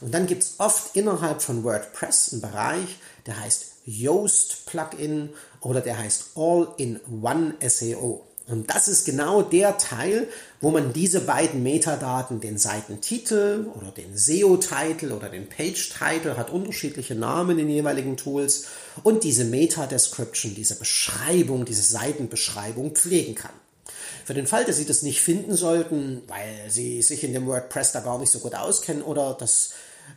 Und 0.00 0.12
dann 0.12 0.26
gibt 0.26 0.44
es 0.44 0.54
oft 0.58 0.94
innerhalb 0.94 1.42
von 1.42 1.64
WordPress 1.64 2.32
einen 2.32 2.42
Bereich, 2.42 2.98
der 3.26 3.40
heißt 3.40 3.64
Yoast 3.90 4.66
Plugin 4.66 5.30
oder 5.60 5.80
der 5.80 5.98
heißt 5.98 6.36
All-in-One 6.36 7.54
SEO. 7.66 8.26
Und 8.46 8.68
das 8.68 8.88
ist 8.88 9.04
genau 9.04 9.42
der 9.42 9.78
Teil, 9.78 10.26
wo 10.60 10.70
man 10.70 10.92
diese 10.92 11.20
beiden 11.20 11.62
Metadaten, 11.62 12.40
den 12.40 12.58
Seitentitel 12.58 13.66
oder 13.76 13.92
den 13.92 14.16
SEO-Titel 14.16 15.12
oder 15.12 15.28
den 15.28 15.48
Page-Titel, 15.48 16.36
hat 16.36 16.50
unterschiedliche 16.50 17.14
Namen 17.14 17.58
in 17.60 17.68
den 17.68 17.76
jeweiligen 17.76 18.16
Tools, 18.16 18.66
und 19.04 19.22
diese 19.22 19.44
Meta-Description, 19.44 20.56
diese 20.56 20.74
Beschreibung, 20.74 21.64
diese 21.64 21.82
Seitenbeschreibung 21.82 22.90
pflegen 22.90 23.36
kann. 23.36 23.52
Für 24.24 24.34
den 24.34 24.48
Fall, 24.48 24.64
dass 24.64 24.78
Sie 24.78 24.86
das 24.86 25.02
nicht 25.02 25.20
finden 25.20 25.54
sollten, 25.54 26.22
weil 26.26 26.68
Sie 26.68 27.02
sich 27.02 27.22
in 27.22 27.32
dem 27.32 27.46
WordPress 27.46 27.92
da 27.92 28.00
gar 28.00 28.18
nicht 28.18 28.32
so 28.32 28.40
gut 28.40 28.54
auskennen 28.54 29.02
oder 29.02 29.36
das 29.38 29.70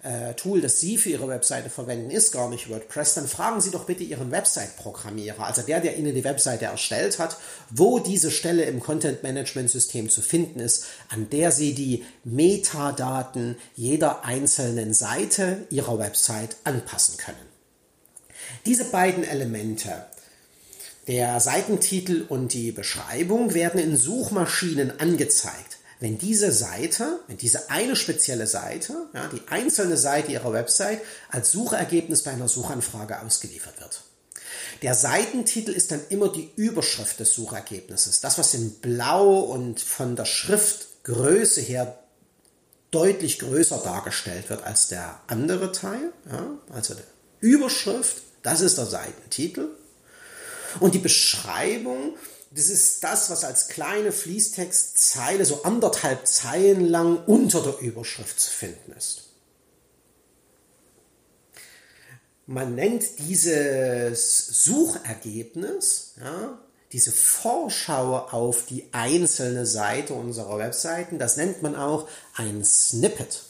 äh, 0.03 0.33
Tool, 0.33 0.61
das 0.61 0.79
Sie 0.79 0.97
für 0.97 1.09
Ihre 1.09 1.27
Webseite 1.27 1.69
verwenden, 1.69 2.09
ist 2.09 2.31
gar 2.31 2.49
nicht 2.49 2.69
WordPress, 2.69 3.13
dann 3.15 3.27
fragen 3.27 3.61
Sie 3.61 3.71
doch 3.71 3.85
bitte 3.85 4.03
Ihren 4.03 4.31
Website-Programmierer, 4.31 5.45
also 5.45 5.61
der, 5.61 5.79
der 5.79 5.97
Ihnen 5.97 6.15
die 6.15 6.23
Webseite 6.23 6.65
erstellt 6.65 7.19
hat, 7.19 7.37
wo 7.69 7.99
diese 7.99 8.31
Stelle 8.31 8.63
im 8.63 8.79
Content-Management-System 8.79 10.09
zu 10.09 10.21
finden 10.21 10.59
ist, 10.59 10.85
an 11.09 11.29
der 11.29 11.51
Sie 11.51 11.73
die 11.73 12.05
Metadaten 12.23 13.57
jeder 13.75 14.25
einzelnen 14.25 14.93
Seite 14.93 15.65
Ihrer 15.69 15.99
Website 15.99 16.57
anpassen 16.63 17.17
können. 17.17 17.37
Diese 18.65 18.85
beiden 18.85 19.23
Elemente, 19.23 20.05
der 21.07 21.39
Seitentitel 21.39 22.25
und 22.27 22.53
die 22.53 22.71
Beschreibung, 22.71 23.53
werden 23.53 23.79
in 23.79 23.97
Suchmaschinen 23.97 24.99
angezeigt 24.99 25.72
wenn 25.99 26.17
diese 26.17 26.51
Seite, 26.51 27.19
wenn 27.27 27.37
diese 27.37 27.69
eine 27.69 27.95
spezielle 27.95 28.47
Seite, 28.47 28.93
ja, 29.13 29.27
die 29.27 29.41
einzelne 29.49 29.97
Seite 29.97 30.31
Ihrer 30.31 30.53
Website 30.53 31.01
als 31.29 31.51
Suchergebnis 31.51 32.23
bei 32.23 32.31
einer 32.31 32.47
Suchanfrage 32.47 33.21
ausgeliefert 33.21 33.79
wird. 33.79 34.01
Der 34.81 34.95
Seitentitel 34.95 35.71
ist 35.71 35.91
dann 35.91 36.01
immer 36.09 36.29
die 36.29 36.51
Überschrift 36.55 37.19
des 37.19 37.33
Suchergebnisses. 37.33 38.21
Das, 38.21 38.37
was 38.37 38.53
in 38.53 38.73
Blau 38.79 39.39
und 39.39 39.79
von 39.79 40.15
der 40.15 40.25
Schriftgröße 40.25 41.61
her 41.61 41.99
deutlich 42.91 43.39
größer 43.39 43.77
dargestellt 43.77 44.49
wird 44.49 44.63
als 44.63 44.87
der 44.87 45.19
andere 45.27 45.71
Teil. 45.71 46.11
Ja, 46.29 46.47
also 46.69 46.93
der 46.93 47.05
Überschrift, 47.39 48.17
das 48.43 48.61
ist 48.61 48.77
der 48.77 48.85
Seitentitel. 48.85 49.69
Und 50.79 50.95
die 50.95 50.99
Beschreibung, 50.99 52.15
das 52.55 52.69
ist 52.69 53.03
das, 53.03 53.29
was 53.29 53.43
als 53.43 53.67
kleine 53.67 54.11
Fließtextzeile 54.11 55.43
so 55.45 55.63
anderthalb 55.63 56.27
Zeilen 56.27 56.87
lang 56.87 57.23
unter 57.25 57.61
der 57.61 57.79
Überschrift 57.79 58.39
zu 58.39 58.51
finden 58.51 58.91
ist. 58.93 59.23
Man 62.45 62.75
nennt 62.75 63.19
dieses 63.19 64.63
Suchergebnis, 64.65 66.15
ja, 66.21 66.59
diese 66.91 67.11
Vorschau 67.11 68.17
auf 68.17 68.65
die 68.65 68.89
einzelne 68.91 69.65
Seite 69.65 70.13
unserer 70.13 70.59
Webseiten, 70.59 71.17
das 71.17 71.37
nennt 71.37 71.63
man 71.63 71.75
auch 71.75 72.07
ein 72.35 72.63
Snippet. 72.63 73.41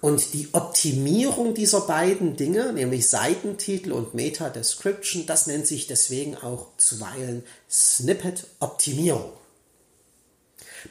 Und 0.00 0.34
die 0.34 0.48
Optimierung 0.52 1.54
dieser 1.54 1.80
beiden 1.80 2.36
Dinge, 2.36 2.72
nämlich 2.72 3.08
Seitentitel 3.08 3.92
und 3.92 4.14
Meta-Description, 4.14 5.26
das 5.26 5.46
nennt 5.46 5.66
sich 5.66 5.86
deswegen 5.86 6.36
auch 6.36 6.68
zuweilen 6.76 7.44
Snippet-Optimierung. 7.70 9.32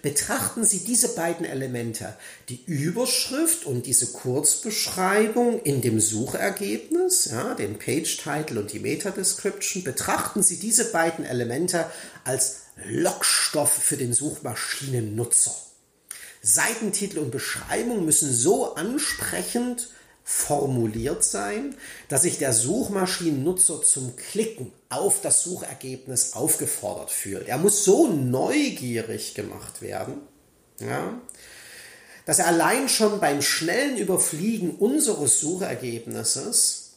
Betrachten 0.02 0.66
Sie 0.66 0.80
diese 0.80 1.10
beiden 1.10 1.46
Elemente, 1.46 2.18
die 2.50 2.64
Überschrift 2.66 3.66
und 3.66 3.86
diese 3.86 4.08
Kurzbeschreibung 4.08 5.62
in 5.62 5.82
dem 5.82 6.00
Suchergebnis, 6.00 7.26
ja, 7.26 7.54
den 7.54 7.78
Page-Title 7.78 8.60
und 8.60 8.74
die 8.74 8.80
Meta-Description, 8.80 9.84
betrachten 9.84 10.44
Sie 10.44 10.58
diese 10.58 10.92
beiden 10.92 11.26
Elemente 11.26 11.86
als 12.24 12.58
Lockstoff 12.84 13.72
für 13.72 13.98
den 13.98 14.14
Suchmaschinennutzer. 14.14 15.56
Seitentitel 16.46 17.18
und 17.18 17.32
Beschreibung 17.32 18.06
müssen 18.06 18.32
so 18.32 18.76
ansprechend 18.76 19.90
formuliert 20.24 21.24
sein, 21.24 21.76
dass 22.08 22.22
sich 22.22 22.38
der 22.38 22.54
Suchmaschinennutzer 22.54 23.82
zum 23.82 24.16
Klicken 24.16 24.72
auf 24.90 25.22
das 25.22 25.44
Suchergebnis 25.44 26.34
aufgefordert 26.34 27.10
fühlt. 27.10 27.48
Er 27.48 27.58
muss 27.58 27.84
so 27.84 28.08
neugierig 28.08 29.34
gemacht 29.34 29.82
werden, 29.82 30.22
ja, 30.80 31.20
dass 32.26 32.38
er 32.38 32.48
allein 32.48 32.90
schon 32.90 33.20
beim 33.20 33.42
schnellen 33.42 33.98
Überfliegen 33.98 34.76
unseres 34.76 35.40
Suchergebnisses 35.40 36.92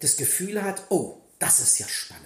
das 0.00 0.16
Gefühl 0.16 0.62
hat, 0.62 0.84
oh, 0.88 1.18
das 1.38 1.60
ist 1.60 1.78
ja 1.78 1.88
spannend. 1.88 2.24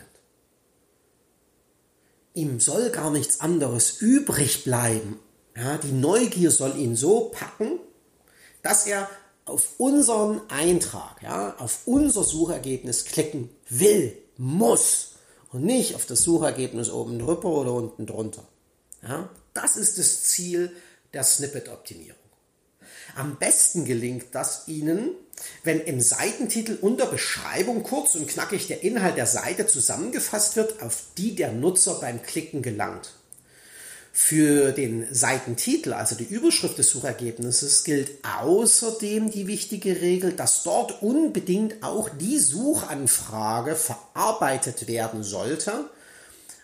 Ihm 2.34 2.60
soll 2.60 2.90
gar 2.90 3.10
nichts 3.10 3.40
anderes 3.40 4.00
übrig 4.00 4.62
bleiben. 4.62 5.18
Ja, 5.56 5.78
die 5.78 5.92
Neugier 5.92 6.50
soll 6.50 6.76
ihn 6.76 6.96
so 6.96 7.30
packen, 7.32 7.80
dass 8.62 8.86
er 8.86 9.08
auf 9.44 9.74
unseren 9.78 10.40
Eintrag, 10.48 11.22
ja, 11.22 11.56
auf 11.58 11.80
unser 11.86 12.22
Suchergebnis 12.22 13.04
klicken 13.04 13.50
will, 13.68 14.16
muss 14.36 15.12
und 15.52 15.64
nicht 15.64 15.94
auf 15.96 16.06
das 16.06 16.22
Suchergebnis 16.22 16.90
oben 16.90 17.18
drüber 17.18 17.48
oder 17.48 17.72
unten 17.72 18.06
drunter. 18.06 18.46
Ja, 19.02 19.28
das 19.54 19.76
ist 19.76 19.98
das 19.98 20.24
Ziel 20.24 20.70
der 21.12 21.24
Snippet-Optimierung. 21.24 22.16
Am 23.16 23.36
besten 23.36 23.84
gelingt 23.84 24.26
das 24.32 24.68
Ihnen, 24.68 25.10
wenn 25.64 25.80
im 25.80 26.00
Seitentitel 26.00 26.78
unter 26.80 27.06
Beschreibung 27.06 27.82
kurz 27.82 28.14
und 28.14 28.28
knackig 28.28 28.68
der 28.68 28.84
Inhalt 28.84 29.16
der 29.16 29.26
Seite 29.26 29.66
zusammengefasst 29.66 30.56
wird, 30.56 30.82
auf 30.82 31.02
die 31.16 31.34
der 31.34 31.50
Nutzer 31.50 31.94
beim 31.94 32.22
Klicken 32.22 32.62
gelangt. 32.62 33.14
Für 34.12 34.72
den 34.72 35.06
Seitentitel, 35.14 35.92
also 35.92 36.16
die 36.16 36.24
Überschrift 36.24 36.78
des 36.78 36.90
Suchergebnisses, 36.90 37.84
gilt 37.84 38.10
außerdem 38.24 39.30
die 39.30 39.46
wichtige 39.46 40.00
Regel, 40.00 40.32
dass 40.32 40.64
dort 40.64 41.00
unbedingt 41.00 41.82
auch 41.82 42.08
die 42.08 42.38
Suchanfrage 42.38 43.76
verarbeitet 43.76 44.88
werden 44.88 45.22
sollte, 45.22 45.88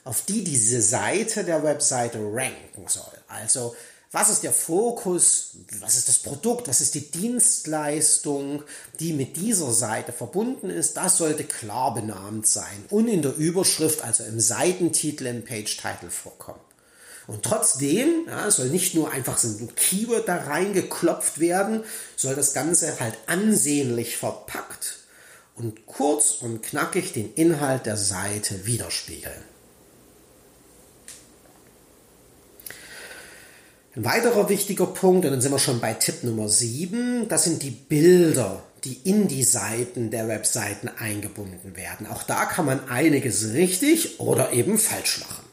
auf 0.04 0.22
die 0.22 0.42
diese 0.42 0.82
Seite 0.82 1.44
der 1.44 1.62
Webseite 1.62 2.18
ranken 2.18 2.88
soll. 2.88 3.04
Also 3.28 3.74
was 4.12 4.30
ist 4.30 4.44
der 4.44 4.52
Fokus, 4.52 5.50
was 5.80 5.96
ist 5.96 6.08
das 6.08 6.18
Produkt, 6.18 6.68
was 6.68 6.80
ist 6.80 6.94
die 6.94 7.10
Dienstleistung, 7.10 8.62
die 9.00 9.12
mit 9.12 9.36
dieser 9.36 9.72
Seite 9.72 10.12
verbunden 10.12 10.70
ist, 10.70 10.96
das 10.96 11.18
sollte 11.18 11.44
klar 11.44 11.92
benannt 11.92 12.46
sein 12.46 12.84
und 12.90 13.08
in 13.08 13.22
der 13.22 13.36
Überschrift, 13.36 14.02
also 14.02 14.24
im 14.24 14.40
Seitentitel, 14.40 15.26
im 15.26 15.44
Page-Title 15.44 16.10
vorkommen. 16.10 16.60
Und 17.26 17.42
trotzdem 17.42 18.26
ja, 18.28 18.50
soll 18.50 18.68
nicht 18.68 18.94
nur 18.94 19.10
einfach 19.10 19.36
so 19.36 19.48
ein 19.48 19.74
Keyword 19.74 20.28
da 20.28 20.36
reingeklopft 20.36 21.40
werden, 21.40 21.82
soll 22.16 22.34
das 22.34 22.54
Ganze 22.54 23.00
halt 23.00 23.16
ansehnlich 23.26 24.16
verpackt 24.16 24.98
und 25.56 25.86
kurz 25.86 26.32
und 26.40 26.62
knackig 26.62 27.12
den 27.12 27.34
Inhalt 27.34 27.86
der 27.86 27.96
Seite 27.96 28.66
widerspiegeln. 28.66 29.42
Ein 33.96 34.04
weiterer 34.04 34.50
wichtiger 34.50 34.86
Punkt, 34.86 35.24
und 35.24 35.32
dann 35.32 35.40
sind 35.40 35.52
wir 35.52 35.58
schon 35.58 35.80
bei 35.80 35.94
Tipp 35.94 36.22
Nummer 36.22 36.50
7, 36.50 37.28
das 37.28 37.44
sind 37.44 37.62
die 37.62 37.70
Bilder, 37.70 38.62
die 38.84 39.00
in 39.04 39.26
die 39.26 39.42
Seiten 39.42 40.10
der 40.10 40.28
Webseiten 40.28 40.88
eingebunden 40.88 41.74
werden. 41.76 42.06
Auch 42.06 42.22
da 42.22 42.44
kann 42.44 42.66
man 42.66 42.90
einiges 42.90 43.54
richtig 43.54 44.20
oder 44.20 44.52
eben 44.52 44.76
falsch 44.76 45.20
machen. 45.20 45.45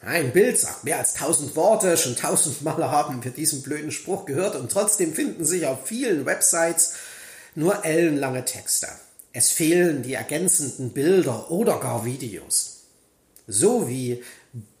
Ein 0.00 0.32
Bild 0.32 0.58
sagt 0.58 0.84
mehr 0.84 0.98
als 0.98 1.14
tausend 1.14 1.56
Worte, 1.56 1.96
schon 1.96 2.14
tausendmal 2.14 2.90
haben 2.90 3.24
wir 3.24 3.32
diesen 3.32 3.62
blöden 3.62 3.90
Spruch 3.90 4.26
gehört 4.26 4.54
und 4.54 4.70
trotzdem 4.70 5.12
finden 5.12 5.44
sich 5.44 5.66
auf 5.66 5.86
vielen 5.86 6.24
Websites 6.24 6.94
nur 7.56 7.84
ellenlange 7.84 8.44
Texte. 8.44 8.86
Es 9.32 9.50
fehlen 9.50 10.02
die 10.02 10.14
ergänzenden 10.14 10.90
Bilder 10.90 11.50
oder 11.50 11.80
gar 11.80 12.04
Videos. 12.04 12.84
So 13.48 13.88
wie 13.88 14.22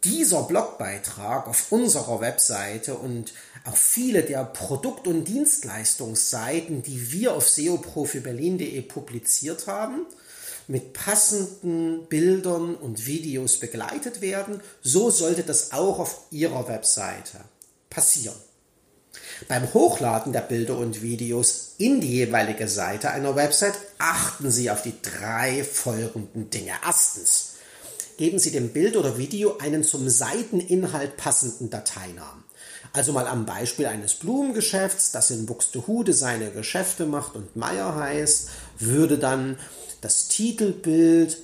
dieser 0.04 0.44
Blogbeitrag 0.44 1.48
auf 1.48 1.72
unserer 1.72 2.20
Webseite 2.20 2.94
und 2.94 3.32
auch 3.64 3.76
viele 3.76 4.22
der 4.22 4.44
Produkt- 4.44 5.08
und 5.08 5.24
Dienstleistungsseiten, 5.24 6.82
die 6.82 7.12
wir 7.12 7.34
auf 7.34 7.48
seoprofiberlin.de 7.48 8.80
publiziert 8.82 9.66
haben, 9.66 10.06
mit 10.68 10.92
passenden 10.92 12.06
Bildern 12.06 12.74
und 12.76 13.06
Videos 13.06 13.58
begleitet 13.58 14.20
werden. 14.20 14.60
So 14.82 15.10
sollte 15.10 15.42
das 15.42 15.72
auch 15.72 15.98
auf 15.98 16.20
Ihrer 16.30 16.68
Webseite 16.68 17.38
passieren. 17.90 18.36
Beim 19.48 19.72
Hochladen 19.72 20.32
der 20.32 20.40
Bilder 20.40 20.76
und 20.76 21.00
Videos 21.00 21.74
in 21.78 22.00
die 22.00 22.12
jeweilige 22.12 22.68
Seite 22.68 23.10
einer 23.10 23.34
Website 23.36 23.74
achten 23.98 24.50
Sie 24.50 24.70
auf 24.70 24.82
die 24.82 24.94
drei 25.00 25.64
folgenden 25.64 26.50
Dinge. 26.50 26.72
Erstens, 26.84 27.54
geben 28.18 28.38
Sie 28.38 28.50
dem 28.50 28.70
Bild 28.70 28.96
oder 28.96 29.16
Video 29.16 29.58
einen 29.58 29.84
zum 29.84 30.08
Seiteninhalt 30.08 31.16
passenden 31.16 31.70
Dateinamen. 31.70 32.44
Also 32.92 33.12
mal 33.12 33.26
am 33.26 33.46
Beispiel 33.46 33.86
eines 33.86 34.14
Blumengeschäfts, 34.14 35.12
das 35.12 35.30
in 35.30 35.46
Buxtehude 35.46 36.12
seine 36.12 36.50
Geschäfte 36.50 37.06
macht 37.06 37.36
und 37.36 37.54
Meier 37.54 37.94
heißt, 37.94 38.48
würde 38.78 39.18
dann 39.18 39.56
das 40.00 40.28
Titelbild 40.28 41.38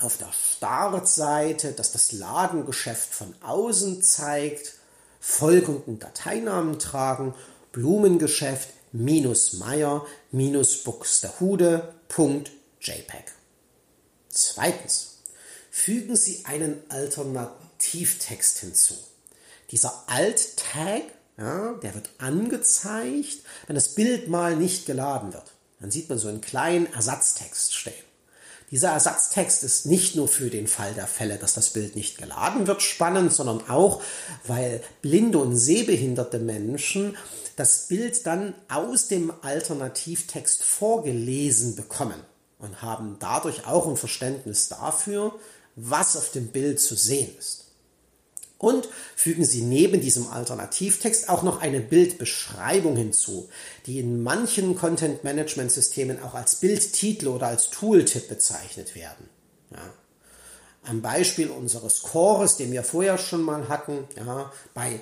auf 0.00 0.16
der 0.16 0.32
Startseite, 0.32 1.72
das 1.72 1.92
das 1.92 2.12
Ladengeschäft 2.12 3.14
von 3.14 3.34
außen 3.42 4.02
zeigt, 4.02 4.74
folgenden 5.20 5.98
Dateinamen 5.98 6.78
tragen, 6.78 7.34
Blumengeschäft 7.72 8.70
minus 8.92 9.54
Meier 9.54 10.06
minus 10.30 10.82
Buxtehude.jpg. 10.82 13.32
Zweitens, 14.28 15.18
fügen 15.70 16.16
Sie 16.16 16.44
einen 16.44 16.82
Alternativtext 16.88 18.58
hinzu. 18.58 18.94
Dieser 19.70 20.04
Alt-Tag, 20.06 21.02
ja, 21.38 21.72
der 21.74 21.94
wird 21.94 22.10
angezeigt, 22.18 23.38
wenn 23.66 23.74
das 23.74 23.94
Bild 23.94 24.28
mal 24.28 24.56
nicht 24.56 24.84
geladen 24.84 25.32
wird. 25.32 25.51
Dann 25.82 25.90
sieht 25.90 26.08
man 26.08 26.18
so 26.18 26.28
einen 26.28 26.40
kleinen 26.40 26.90
Ersatztext 26.94 27.74
stehen. 27.74 27.92
Dieser 28.70 28.90
Ersatztext 28.90 29.64
ist 29.64 29.84
nicht 29.84 30.16
nur 30.16 30.28
für 30.28 30.48
den 30.48 30.66
Fall 30.66 30.94
der 30.94 31.06
Fälle, 31.06 31.36
dass 31.36 31.52
das 31.52 31.70
Bild 31.70 31.94
nicht 31.94 32.16
geladen 32.16 32.66
wird, 32.66 32.80
spannend, 32.80 33.34
sondern 33.34 33.68
auch, 33.68 34.00
weil 34.46 34.82
blinde 35.02 35.38
und 35.38 35.56
sehbehinderte 35.56 36.38
Menschen 36.38 37.18
das 37.56 37.88
Bild 37.88 38.26
dann 38.26 38.54
aus 38.70 39.08
dem 39.08 39.30
Alternativtext 39.42 40.62
vorgelesen 40.62 41.76
bekommen 41.76 42.22
und 42.58 42.80
haben 42.80 43.16
dadurch 43.18 43.66
auch 43.66 43.86
ein 43.86 43.98
Verständnis 43.98 44.68
dafür, 44.68 45.34
was 45.76 46.16
auf 46.16 46.30
dem 46.30 46.46
Bild 46.48 46.80
zu 46.80 46.94
sehen 46.94 47.36
ist. 47.38 47.61
Und 48.62 48.88
fügen 49.16 49.44
Sie 49.44 49.62
neben 49.62 50.00
diesem 50.00 50.28
Alternativtext 50.28 51.28
auch 51.28 51.42
noch 51.42 51.60
eine 51.60 51.80
Bildbeschreibung 51.80 52.94
hinzu, 52.94 53.48
die 53.86 53.98
in 53.98 54.22
manchen 54.22 54.76
Content-Management-Systemen 54.76 56.22
auch 56.22 56.34
als 56.34 56.54
Bildtitel 56.60 57.26
oder 57.26 57.48
als 57.48 57.70
Tooltip 57.70 58.28
bezeichnet 58.28 58.94
werden. 58.94 59.28
Ja. 59.72 59.92
Am 60.84 61.02
Beispiel 61.02 61.50
unseres 61.50 62.02
Chores, 62.02 62.56
den 62.56 62.70
wir 62.70 62.84
vorher 62.84 63.18
schon 63.18 63.42
mal 63.42 63.68
hatten, 63.68 64.04
ja, 64.16 64.52
bei 64.74 65.00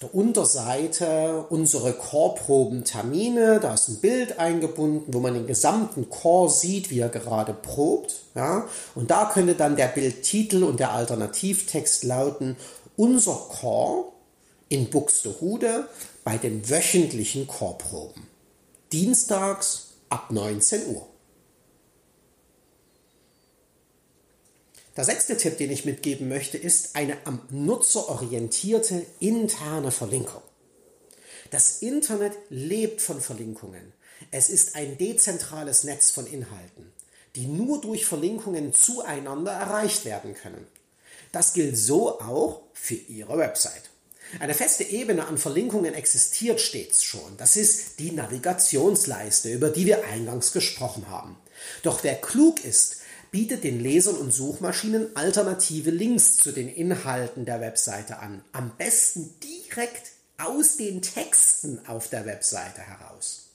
der 0.00 0.14
Unterseite 0.14 1.44
unsere 1.50 1.92
Chorprobentermine, 1.92 3.60
da 3.60 3.74
ist 3.74 3.88
ein 3.88 4.00
Bild 4.00 4.38
eingebunden, 4.38 5.12
wo 5.12 5.20
man 5.20 5.34
den 5.34 5.46
gesamten 5.46 6.08
Chor 6.08 6.48
sieht, 6.48 6.90
wie 6.90 7.00
er 7.00 7.10
gerade 7.10 7.52
probt. 7.52 8.14
Ja? 8.34 8.66
Und 8.94 9.10
da 9.10 9.30
könnte 9.32 9.54
dann 9.54 9.76
der 9.76 9.88
Bildtitel 9.88 10.64
und 10.64 10.80
der 10.80 10.92
Alternativtext 10.92 12.04
lauten, 12.04 12.56
unser 12.96 13.34
Chor 13.34 14.12
in 14.70 14.88
Buxtehude 14.88 15.86
bei 16.24 16.38
den 16.38 16.70
wöchentlichen 16.70 17.46
Chorproben. 17.46 18.26
Dienstags 18.92 19.88
ab 20.08 20.30
19 20.30 20.94
Uhr. 20.94 21.09
Der 25.00 25.06
sechste 25.06 25.38
Tipp, 25.38 25.56
den 25.56 25.70
ich 25.70 25.86
mitgeben 25.86 26.28
möchte, 26.28 26.58
ist 26.58 26.94
eine 26.94 27.16
am 27.24 27.40
Nutzer 27.48 28.10
orientierte 28.10 29.06
interne 29.18 29.90
Verlinkung. 29.92 30.42
Das 31.50 31.78
Internet 31.78 32.34
lebt 32.50 33.00
von 33.00 33.22
Verlinkungen. 33.22 33.94
Es 34.30 34.50
ist 34.50 34.76
ein 34.76 34.98
dezentrales 34.98 35.84
Netz 35.84 36.10
von 36.10 36.26
Inhalten, 36.26 36.92
die 37.34 37.46
nur 37.46 37.80
durch 37.80 38.04
Verlinkungen 38.04 38.74
zueinander 38.74 39.52
erreicht 39.52 40.04
werden 40.04 40.34
können. 40.34 40.66
Das 41.32 41.54
gilt 41.54 41.78
so 41.78 42.20
auch 42.20 42.60
für 42.74 42.96
Ihre 42.96 43.38
Website. 43.38 43.88
Eine 44.38 44.52
feste 44.52 44.84
Ebene 44.84 45.26
an 45.26 45.38
Verlinkungen 45.38 45.94
existiert 45.94 46.60
stets 46.60 47.02
schon. 47.02 47.38
Das 47.38 47.56
ist 47.56 48.00
die 48.00 48.12
Navigationsleiste, 48.12 49.50
über 49.50 49.70
die 49.70 49.86
wir 49.86 50.04
eingangs 50.04 50.52
gesprochen 50.52 51.08
haben. 51.08 51.38
Doch 51.82 52.04
wer 52.04 52.16
klug 52.16 52.62
ist, 52.62 52.99
bietet 53.30 53.64
den 53.64 53.80
Lesern 53.80 54.16
und 54.16 54.32
Suchmaschinen 54.32 55.14
alternative 55.14 55.90
Links 55.90 56.36
zu 56.36 56.52
den 56.52 56.68
Inhalten 56.68 57.44
der 57.44 57.60
Webseite 57.60 58.18
an. 58.18 58.42
Am 58.52 58.72
besten 58.76 59.34
direkt 59.42 60.12
aus 60.38 60.76
den 60.76 61.02
Texten 61.02 61.80
auf 61.86 62.08
der 62.08 62.26
Webseite 62.26 62.80
heraus. 62.80 63.50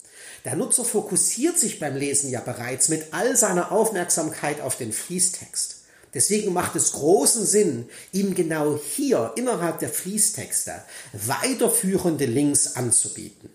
Der 0.45 0.55
Nutzer 0.55 0.85
fokussiert 0.85 1.57
sich 1.57 1.79
beim 1.79 1.95
Lesen 1.95 2.29
ja 2.29 2.39
bereits 2.39 2.89
mit 2.89 3.07
all 3.11 3.35
seiner 3.35 3.71
Aufmerksamkeit 3.71 4.61
auf 4.61 4.77
den 4.77 4.93
Fließtext. 4.93 5.77
Deswegen 6.13 6.53
macht 6.53 6.75
es 6.75 6.93
großen 6.93 7.45
Sinn, 7.45 7.89
ihm 8.13 8.35
genau 8.35 8.79
hier 8.79 9.33
innerhalb 9.35 9.79
der 9.79 9.89
Fließtexte 9.89 10.81
weiterführende 11.11 12.25
Links 12.25 12.75
anzubieten. 12.75 13.49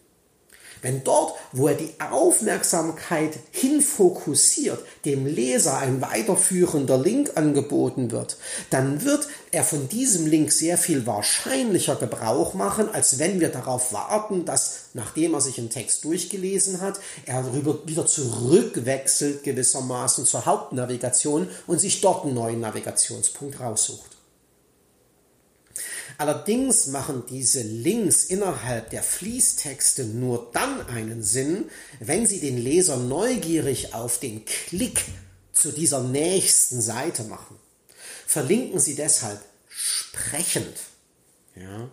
Wenn 0.83 1.05
dort, 1.05 1.35
wo 1.53 1.69
er 1.69 1.75
die 1.75 1.93
Aufmerksamkeit 1.99 3.39
hinfokussiert, 3.51 4.79
dem 5.05 5.27
Leser 5.27 5.79
ein 5.79 6.01
weiterführender 6.01 6.99
Link 6.99 7.33
angeboten 7.37 8.11
wird, 8.11 8.37
dann 8.71 9.05
wird 9.05 9.29
er 9.53 9.65
von 9.65 9.89
diesem 9.89 10.27
Link 10.27 10.53
sehr 10.53 10.79
viel 10.79 11.07
wahrscheinlicher 11.07 11.97
Gebrauch 11.97 12.55
machen, 12.55 12.89
als 12.93 13.19
wenn 13.19 13.41
wir 13.41 13.49
darauf 13.49 13.93
warten, 13.93 14.45
dass, 14.45 14.91
nachdem 14.95 15.35
er 15.35 15.41
sich 15.41 15.59
einen 15.59 15.71
Text 15.71 16.05
durchgelesen 16.05 16.81
hat, 16.81 17.01
er 17.27 17.43
darüber 17.43 17.87
wieder 17.87 18.07
zurückwechselt 18.07 19.43
gewissermaßen 19.43 20.25
zur 20.25 20.47
Hauptnavigation 20.47 21.49
und 21.67 21.81
sich 21.81 22.01
dort 22.01 22.25
einen 22.25 22.35
neuen 22.35 22.61
Navigationspunkt 22.61 23.61
raussucht. 23.61 24.10
Allerdings 26.21 26.89
machen 26.89 27.25
diese 27.31 27.63
Links 27.63 28.25
innerhalb 28.25 28.91
der 28.91 29.03
Fließtexte 29.03 30.05
nur 30.05 30.51
dann 30.53 30.87
einen 30.87 31.23
Sinn, 31.23 31.71
wenn 31.99 32.27
sie 32.27 32.41
den 32.41 32.59
Leser 32.59 32.99
neugierig 32.99 33.95
auf 33.95 34.21
den 34.21 34.45
Klick 34.45 35.03
zu 35.55 35.73
dieser 35.73 36.03
nächsten 36.03 36.83
Seite 36.83 37.25
machen. 37.25 37.57
Verlinken 38.27 38.81
Sie 38.81 38.97
deshalb 38.97 39.41
sprechend. 39.71 40.77
Ja? 41.57 41.89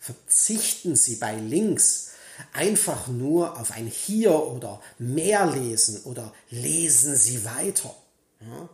Verzichten 0.00 0.96
Sie 0.96 1.14
bei 1.14 1.36
Links 1.36 2.08
einfach 2.52 3.06
nur 3.06 3.56
auf 3.60 3.70
ein 3.70 3.86
Hier 3.86 4.34
oder 4.34 4.82
mehr 4.98 5.46
lesen 5.46 6.02
oder 6.02 6.34
lesen 6.50 7.14
Sie 7.14 7.44
weiter. 7.44 7.94
Ja? 8.40 8.68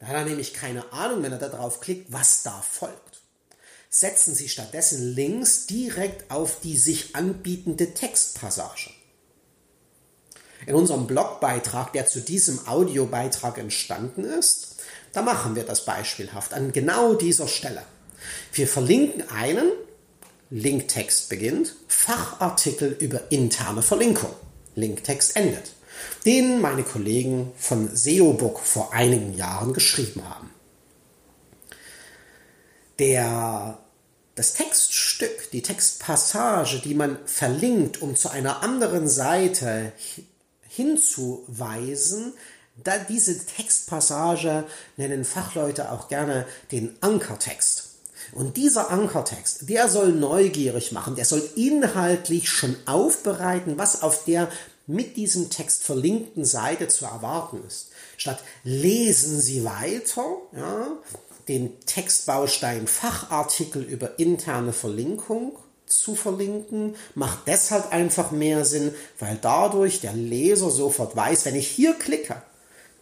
Da 0.00 0.06
hat 0.08 0.14
er 0.16 0.24
nämlich 0.24 0.54
keine 0.54 0.92
Ahnung, 0.92 1.22
wenn 1.22 1.30
er 1.30 1.38
da 1.38 1.48
drauf 1.48 1.78
klickt, 1.78 2.12
was 2.12 2.42
da 2.42 2.60
folgt 2.60 3.13
setzen 4.00 4.34
Sie 4.34 4.48
stattdessen 4.48 5.14
Links 5.14 5.66
direkt 5.66 6.30
auf 6.30 6.58
die 6.60 6.76
sich 6.76 7.14
anbietende 7.14 7.94
Textpassage. 7.94 8.90
In 10.66 10.74
unserem 10.74 11.06
Blogbeitrag, 11.06 11.92
der 11.92 12.06
zu 12.06 12.20
diesem 12.20 12.66
Audiobeitrag 12.66 13.58
entstanden 13.58 14.24
ist, 14.24 14.76
da 15.12 15.22
machen 15.22 15.54
wir 15.54 15.62
das 15.62 15.84
beispielhaft 15.84 16.54
an 16.54 16.72
genau 16.72 17.14
dieser 17.14 17.46
Stelle. 17.46 17.82
Wir 18.52 18.66
verlinken 18.66 19.28
einen, 19.28 19.70
Linktext 20.50 21.28
beginnt, 21.28 21.76
Fachartikel 21.86 22.96
über 22.98 23.30
interne 23.30 23.82
Verlinkung. 23.82 24.32
Linktext 24.74 25.36
endet, 25.36 25.70
den 26.24 26.60
meine 26.60 26.82
Kollegen 26.82 27.52
von 27.56 27.94
SEObook 27.94 28.58
vor 28.58 28.92
einigen 28.92 29.34
Jahren 29.34 29.72
geschrieben 29.72 30.28
haben. 30.28 30.50
Der 32.98 33.78
das 34.34 34.54
Textstück, 34.54 35.50
die 35.52 35.62
Textpassage, 35.62 36.80
die 36.80 36.94
man 36.94 37.18
verlinkt, 37.26 38.02
um 38.02 38.16
zu 38.16 38.30
einer 38.30 38.62
anderen 38.62 39.08
Seite 39.08 39.92
hinzuweisen, 40.68 42.32
da 42.82 42.98
diese 42.98 43.46
Textpassage 43.46 44.64
nennen 44.96 45.24
Fachleute 45.24 45.92
auch 45.92 46.08
gerne 46.08 46.46
den 46.72 46.96
Ankertext. 47.00 47.90
Und 48.32 48.56
dieser 48.56 48.90
Ankertext, 48.90 49.68
der 49.68 49.88
soll 49.88 50.12
neugierig 50.12 50.90
machen, 50.90 51.14
der 51.14 51.24
soll 51.24 51.48
inhaltlich 51.54 52.48
schon 52.48 52.74
aufbereiten, 52.86 53.78
was 53.78 54.02
auf 54.02 54.24
der 54.24 54.48
mit 54.86 55.16
diesem 55.16 55.50
Text 55.50 55.82
verlinkten 55.84 56.44
Seite 56.44 56.88
zu 56.88 57.04
erwarten 57.04 57.62
ist. 57.66 57.90
Statt 58.16 58.42
lesen 58.64 59.40
Sie 59.40 59.64
weiter, 59.64 60.24
ja, 60.54 60.88
den 61.48 61.80
Textbaustein 61.86 62.86
Fachartikel 62.86 63.82
über 63.82 64.18
interne 64.18 64.72
Verlinkung 64.72 65.58
zu 65.86 66.14
verlinken, 66.14 66.96
macht 67.14 67.40
deshalb 67.46 67.92
einfach 67.92 68.30
mehr 68.30 68.64
Sinn, 68.64 68.94
weil 69.18 69.38
dadurch 69.40 70.00
der 70.00 70.14
Leser 70.14 70.70
sofort 70.70 71.14
weiß, 71.14 71.44
wenn 71.44 71.56
ich 71.56 71.68
hier 71.68 71.94
klicke, 71.94 72.42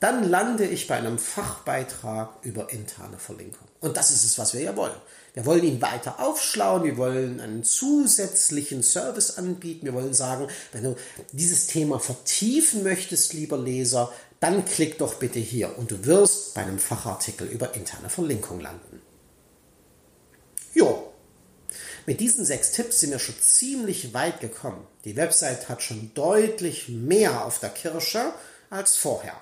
dann 0.00 0.28
lande 0.28 0.66
ich 0.66 0.88
bei 0.88 0.96
einem 0.96 1.16
Fachbeitrag 1.16 2.31
über 2.42 2.72
interne 2.72 3.18
Verlinkung. 3.18 3.68
Und 3.81 3.96
das 3.96 4.11
ist 4.11 4.24
es, 4.24 4.37
was 4.37 4.52
wir 4.52 4.61
ja 4.61 4.76
wollen. 4.76 4.96
Wir 5.35 5.46
wollen 5.46 5.62
ihn 5.62 5.81
weiter 5.81 6.18
aufschlauen, 6.18 6.83
wir 6.83 6.96
wollen 6.96 7.40
einen 7.40 7.62
zusätzlichen 7.62 8.83
Service 8.83 9.38
anbieten, 9.38 9.87
wir 9.87 9.94
wollen 9.94 10.12
sagen, 10.12 10.48
wenn 10.72 10.83
du 10.83 10.96
dieses 11.31 11.68
Thema 11.68 12.00
vertiefen 12.00 12.83
möchtest, 12.83 13.33
lieber 13.33 13.57
Leser, 13.57 14.12
dann 14.42 14.64
klick 14.64 14.98
doch 14.98 15.14
bitte 15.14 15.38
hier 15.38 15.78
und 15.78 15.92
du 15.92 16.05
wirst 16.05 16.55
bei 16.55 16.62
einem 16.62 16.81
Fachartikel 16.81 17.46
über 17.46 17.74
interne 17.76 18.11
Verlinkung 18.11 18.59
landen. 18.59 19.00
Jo, 20.74 21.12
mit 22.07 22.18
diesen 22.18 22.44
sechs 22.44 22.72
Tipps 22.72 22.98
sind 22.98 23.12
wir 23.12 23.20
schon 23.20 23.40
ziemlich 23.40 24.12
weit 24.14 24.40
gekommen. 24.40 24.85
Die 25.05 25.14
Website 25.14 25.68
hat 25.68 25.81
schon 25.81 26.12
deutlich 26.14 26.88
mehr 26.88 27.44
auf 27.44 27.61
der 27.61 27.70
Kirsche 27.70 28.33
als 28.68 28.96
vorher. 28.96 29.37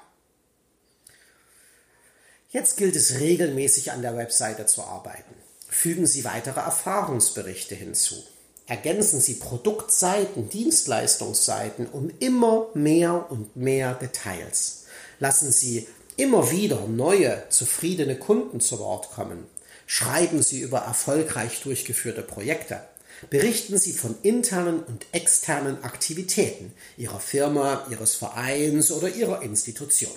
Jetzt 2.50 2.76
gilt 2.76 2.94
es 2.94 3.20
regelmäßig 3.20 3.92
an 3.92 4.02
der 4.02 4.18
Webseite 4.18 4.66
zu 4.66 4.82
arbeiten. 4.82 5.34
Fügen 5.70 6.04
Sie 6.04 6.24
weitere 6.24 6.60
Erfahrungsberichte 6.60 7.74
hinzu. 7.74 8.22
Ergänzen 8.66 9.20
Sie 9.20 9.34
Produktseiten, 9.34 10.50
Dienstleistungsseiten 10.50 11.86
um 11.86 12.10
immer 12.18 12.66
mehr 12.74 13.30
und 13.30 13.56
mehr 13.56 13.94
Details. 13.94 14.79
Lassen 15.20 15.52
Sie 15.52 15.86
immer 16.16 16.50
wieder 16.50 16.80
neue, 16.88 17.44
zufriedene 17.50 18.16
Kunden 18.16 18.58
zu 18.60 18.78
Wort 18.78 19.12
kommen. 19.12 19.44
Schreiben 19.86 20.42
Sie 20.42 20.60
über 20.60 20.78
erfolgreich 20.78 21.60
durchgeführte 21.60 22.22
Projekte. 22.22 22.80
Berichten 23.28 23.76
Sie 23.76 23.92
von 23.92 24.16
internen 24.22 24.82
und 24.82 25.04
externen 25.12 25.84
Aktivitäten 25.84 26.72
Ihrer 26.96 27.20
Firma, 27.20 27.86
Ihres 27.90 28.14
Vereins 28.14 28.90
oder 28.90 29.10
Ihrer 29.10 29.42
Institution. 29.42 30.12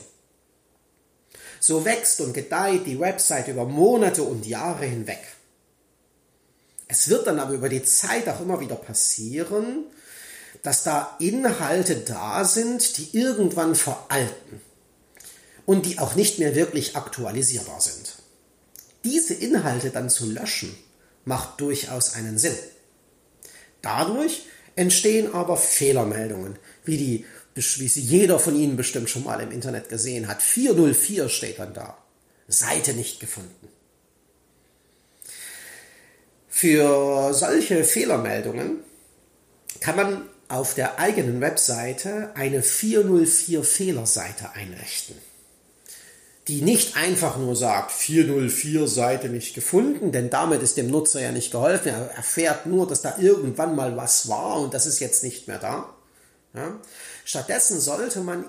So 1.60 1.84
wächst 1.84 2.22
und 2.22 2.34
gedeiht 2.34 2.86
die 2.86 3.00
Website 3.00 3.50
über 3.50 3.66
Monate 3.66 4.24
und 4.24 4.46
Jahre 4.46 4.86
hinweg. 4.86 5.22
Es 6.88 7.10
wird 7.10 7.28
dann 7.28 7.40
aber 7.40 7.54
über 7.54 7.68
die 7.68 7.84
Zeit 7.84 8.30
auch 8.30 8.40
immer 8.40 8.62
wieder 8.62 8.76
passieren, 8.76 9.84
dass 10.62 10.84
da 10.84 11.18
Inhalte 11.20 11.98
da 11.98 12.46
sind, 12.46 12.98
die 12.98 13.18
irgendwann 13.18 13.76
veralten 13.76 14.62
und 15.66 15.86
die 15.86 16.00
auch 16.00 16.16
nicht 16.16 16.40
mehr 16.40 16.56
wirklich 16.56 16.96
aktualisierbar 16.96 17.82
sind. 17.82 18.18
Diese 19.04 19.34
Inhalte 19.34 19.90
dann 19.90 20.10
zu 20.10 20.30
löschen, 20.30 20.76
macht 21.26 21.62
durchaus 21.62 22.14
einen 22.14 22.38
Sinn. 22.38 22.56
Dadurch 23.82 24.44
entstehen 24.76 25.34
aber 25.34 25.58
Fehlermeldungen, 25.58 26.58
wie, 26.84 26.98
die, 26.98 27.26
wie 27.56 27.88
sie 27.88 28.02
jeder 28.02 28.40
von 28.40 28.56
Ihnen 28.56 28.78
bestimmt 28.78 29.10
schon 29.10 29.24
mal 29.24 29.40
im 29.40 29.52
Internet 29.52 29.90
gesehen 29.90 30.28
hat. 30.28 30.42
404 30.42 31.30
steht 31.30 31.60
dann 31.60 31.74
da. 31.74 31.98
Seite 32.48 32.94
nicht 32.94 33.20
gefunden. 33.20 33.68
Für 36.50 37.34
solche 37.34 37.84
Fehlermeldungen 37.84 38.80
kann 39.80 39.96
man 39.96 40.30
auf 40.48 40.76
der 40.76 41.00
eigenen 41.00 41.42
Webseite 41.42 42.32
eine 42.36 42.62
404 42.62 43.64
Fehlerseite 43.64 44.52
einrichten, 44.54 45.18
die 46.48 46.62
nicht 46.62 46.98
einfach 46.98 47.38
nur 47.38 47.56
sagt 47.56 47.92
404 47.92 48.88
Seite 48.88 49.30
nicht 49.30 49.56
gefunden, 49.56 50.12
denn 50.12 50.30
damit 50.30 50.62
ist 50.62 50.78
dem 50.78 50.92
Nutzer 50.92 51.22
ja 51.22 51.32
nicht 51.32 51.52
geholfen. 51.52 51.90
Er 51.90 52.12
erfährt 52.12 52.66
nur, 52.66 52.88
dass 52.88 53.02
da 53.02 53.18
irgendwann 53.18 53.76
mal 53.76 53.96
was 53.96 54.28
war 54.28 54.60
und 54.60 54.74
das 54.74 54.86
ist 54.86 55.00
jetzt 55.00 55.24
nicht 55.24 55.48
mehr 55.48 55.60
da. 55.60 55.94
Ja? 56.54 56.80
Stattdessen 57.24 57.80
sollte 57.80 58.20
man 58.20 58.46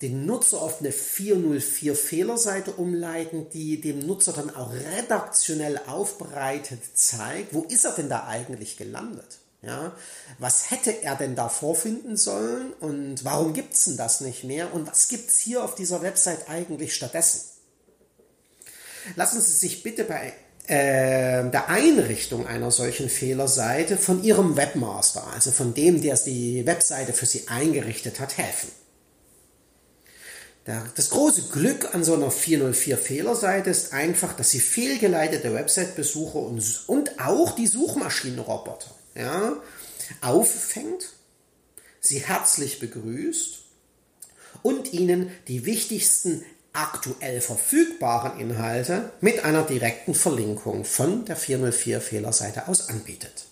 den 0.00 0.26
Nutzer 0.26 0.60
auf 0.60 0.80
eine 0.80 0.92
404 0.92 1.94
Fehlerseite 1.96 2.72
umleiten, 2.72 3.48
die 3.50 3.80
dem 3.80 4.00
Nutzer 4.06 4.32
dann 4.32 4.54
auch 4.54 4.72
redaktionell 4.72 5.80
aufbereitet 5.86 6.80
zeigt, 6.94 7.54
wo 7.54 7.62
ist 7.62 7.84
er 7.84 7.92
denn 7.92 8.08
da 8.08 8.26
eigentlich 8.26 8.76
gelandet? 8.76 9.38
Ja, 9.66 9.96
was 10.38 10.70
hätte 10.70 11.02
er 11.02 11.14
denn 11.16 11.36
da 11.36 11.48
vorfinden 11.48 12.16
sollen 12.16 12.72
und 12.80 13.24
warum 13.24 13.54
gibt 13.54 13.74
es 13.74 13.84
denn 13.84 13.96
das 13.96 14.20
nicht 14.20 14.44
mehr 14.44 14.74
und 14.74 14.86
was 14.86 15.08
gibt 15.08 15.30
es 15.30 15.38
hier 15.38 15.64
auf 15.64 15.74
dieser 15.74 16.02
Website 16.02 16.48
eigentlich 16.48 16.94
stattdessen? 16.94 17.40
Lassen 19.16 19.40
Sie 19.40 19.52
sich 19.52 19.82
bitte 19.82 20.04
bei 20.04 20.34
äh, 20.66 21.48
der 21.50 21.68
Einrichtung 21.68 22.46
einer 22.46 22.70
solchen 22.70 23.08
Fehlerseite 23.08 23.96
von 23.96 24.22
Ihrem 24.22 24.56
Webmaster, 24.56 25.26
also 25.32 25.50
von 25.50 25.72
dem, 25.72 26.02
der 26.02 26.16
die 26.16 26.66
Webseite 26.66 27.12
für 27.12 27.26
Sie 27.26 27.48
eingerichtet 27.48 28.20
hat, 28.20 28.36
helfen. 28.36 28.70
Das 30.94 31.10
große 31.10 31.42
Glück 31.52 31.94
an 31.94 32.04
so 32.04 32.14
einer 32.14 32.30
404 32.30 32.96
Fehlerseite 32.96 33.68
ist 33.68 33.92
einfach, 33.92 34.34
dass 34.34 34.48
sie 34.48 34.60
fehlgeleitete 34.60 35.52
Website-Besucher 35.52 36.38
und, 36.38 36.84
und 36.86 37.20
auch 37.20 37.54
die 37.54 37.66
Suchmaschinenroboter 37.66 38.90
ja, 39.14 39.56
auffängt, 40.20 41.10
sie 42.00 42.18
herzlich 42.18 42.80
begrüßt 42.80 43.60
und 44.62 44.92
ihnen 44.92 45.30
die 45.48 45.64
wichtigsten 45.64 46.44
aktuell 46.72 47.40
verfügbaren 47.40 48.40
Inhalte 48.40 49.12
mit 49.20 49.44
einer 49.44 49.62
direkten 49.62 50.14
Verlinkung 50.14 50.84
von 50.84 51.24
der 51.24 51.36
404 51.36 52.00
Fehlerseite 52.00 52.68
aus 52.68 52.88
anbietet. 52.88 53.46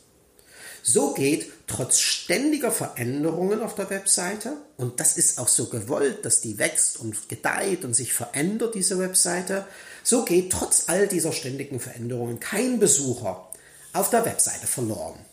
So 0.82 1.14
geht 1.14 1.52
trotz 1.68 2.00
ständiger 2.00 2.72
Veränderungen 2.72 3.62
auf 3.62 3.76
der 3.76 3.88
Webseite, 3.88 4.56
und 4.76 4.98
das 4.98 5.16
ist 5.16 5.38
auch 5.38 5.46
so 5.46 5.66
gewollt, 5.66 6.24
dass 6.24 6.40
die 6.40 6.58
wächst 6.58 6.98
und 6.98 7.28
gedeiht 7.28 7.84
und 7.84 7.94
sich 7.94 8.12
verändert, 8.12 8.74
diese 8.74 8.98
Webseite, 8.98 9.64
so 10.02 10.24
geht 10.24 10.50
trotz 10.50 10.88
all 10.88 11.06
dieser 11.06 11.30
ständigen 11.30 11.78
Veränderungen 11.78 12.40
kein 12.40 12.80
Besucher 12.80 13.48
auf 13.92 14.10
der 14.10 14.24
Webseite 14.24 14.66
verloren. 14.66 15.24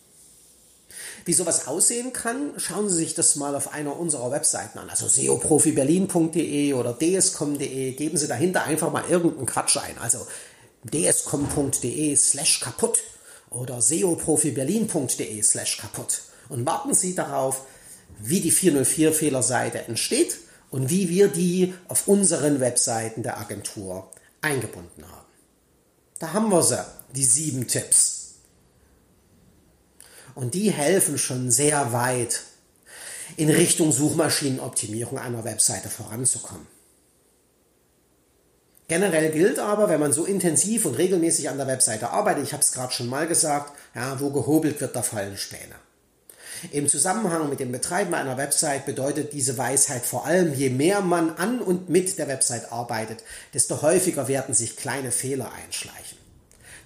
Wie 1.29 1.33
sowas 1.33 1.67
aussehen 1.67 2.11
kann, 2.11 2.53
schauen 2.57 2.89
Sie 2.89 2.95
sich 2.95 3.13
das 3.13 3.35
mal 3.35 3.55
auf 3.55 3.71
einer 3.71 3.95
unserer 3.95 4.31
Webseiten 4.31 4.79
an, 4.79 4.89
also 4.89 5.07
seoprofiberlin.de 5.07 6.73
oder 6.73 6.93
dscom.de. 6.93 7.91
Geben 7.91 8.17
Sie 8.17 8.27
dahinter 8.27 8.63
einfach 8.63 8.91
mal 8.91 9.03
irgendeinen 9.07 9.45
Quatsch 9.45 9.77
ein, 9.77 9.99
also 9.99 10.25
dscom.de 10.91 12.15
slash 12.15 12.61
kaputt 12.61 12.97
oder 13.51 13.79
seoprofiberlin.de 13.79 15.43
slash 15.43 15.77
kaputt 15.77 16.23
und 16.49 16.65
warten 16.65 16.95
Sie 16.95 17.13
darauf, 17.13 17.61
wie 18.17 18.41
die 18.41 18.49
404 18.49 19.13
Fehlerseite 19.13 19.83
entsteht 19.83 20.35
und 20.71 20.89
wie 20.89 21.09
wir 21.09 21.27
die 21.27 21.75
auf 21.89 22.07
unseren 22.07 22.59
Webseiten 22.59 23.21
der 23.21 23.37
Agentur 23.37 24.09
eingebunden 24.41 25.03
haben. 25.07 25.27
Da 26.17 26.33
haben 26.33 26.49
wir 26.49 26.63
sie, 26.63 26.83
die 27.13 27.23
sieben 27.23 27.67
Tipps. 27.67 28.18
Und 30.39 30.53
die 30.53 30.71
helfen 30.71 31.17
schon 31.17 31.51
sehr 31.51 31.91
weit 31.91 32.43
in 33.35 33.49
Richtung 33.49 33.91
Suchmaschinenoptimierung 33.91 35.19
einer 35.19 35.43
Webseite 35.43 35.89
voranzukommen. 35.89 36.65
Generell 38.87 39.31
gilt 39.31 39.59
aber, 39.59 39.89
wenn 39.89 39.99
man 39.99 40.13
so 40.13 40.23
intensiv 40.23 40.85
und 40.85 40.93
regelmäßig 40.95 41.49
an 41.49 41.57
der 41.57 41.67
Webseite 41.67 42.11
arbeitet, 42.11 42.45
ich 42.45 42.53
habe 42.53 42.63
es 42.63 42.71
gerade 42.71 42.93
schon 42.93 43.09
mal 43.09 43.27
gesagt, 43.27 43.73
ja, 43.93 44.17
wo 44.21 44.29
gehobelt 44.29 44.79
wird, 44.79 44.95
da 44.95 45.01
fallen 45.01 45.35
Späne. 45.35 45.75
Im 46.71 46.87
Zusammenhang 46.87 47.49
mit 47.49 47.59
dem 47.59 47.73
Betreiben 47.73 48.13
einer 48.13 48.37
Website 48.37 48.85
bedeutet 48.85 49.33
diese 49.33 49.57
Weisheit 49.57 50.05
vor 50.05 50.25
allem, 50.25 50.53
je 50.53 50.69
mehr 50.69 51.01
man 51.01 51.35
an 51.35 51.59
und 51.59 51.89
mit 51.89 52.17
der 52.17 52.29
Website 52.29 52.71
arbeitet, 52.71 53.25
desto 53.53 53.81
häufiger 53.81 54.29
werden 54.29 54.55
sich 54.55 54.77
kleine 54.77 55.11
Fehler 55.11 55.51
einschleichen. 55.51 56.18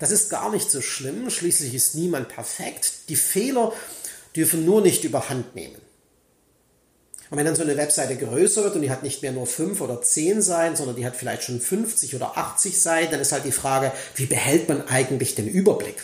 Das 0.04 0.12
ist 0.12 0.30
gar 0.30 0.52
nicht 0.52 0.70
so 0.70 0.82
schlimm, 0.82 1.30
schließlich 1.30 1.74
ist 1.74 1.96
niemand 1.96 2.28
perfekt. 2.28 3.08
Die 3.08 3.16
Fehler 3.16 3.72
dürfen 4.36 4.66
nur 4.66 4.82
nicht 4.82 5.06
überhand 5.06 5.56
nehmen. 5.56 5.78
Und 7.30 7.38
wenn 7.38 7.46
dann 7.46 7.56
so 7.56 7.62
eine 7.62 7.78
Webseite 7.78 8.18
größer 8.18 8.66
wird 8.66 8.76
und 8.76 8.82
die 8.82 8.90
hat 8.90 9.04
nicht 9.04 9.22
mehr 9.22 9.32
nur 9.32 9.48
fünf 9.48 9.80
oder 9.80 10.02
zehn 10.02 10.42
Seiten, 10.42 10.76
sondern 10.76 10.98
die 10.98 11.06
hat 11.06 11.16
vielleicht 11.16 11.44
schon 11.44 11.62
50 11.62 12.18
oder 12.18 12.38
80 12.38 12.82
Seiten, 12.82 13.12
dann 13.12 13.22
ist 13.22 13.32
halt 13.32 13.46
die 13.46 13.54
Frage, 13.54 13.94
wie 14.16 14.26
behält 14.26 14.68
man 14.68 14.86
eigentlich 14.90 15.36
den 15.36 15.48
Überblick? 15.48 16.04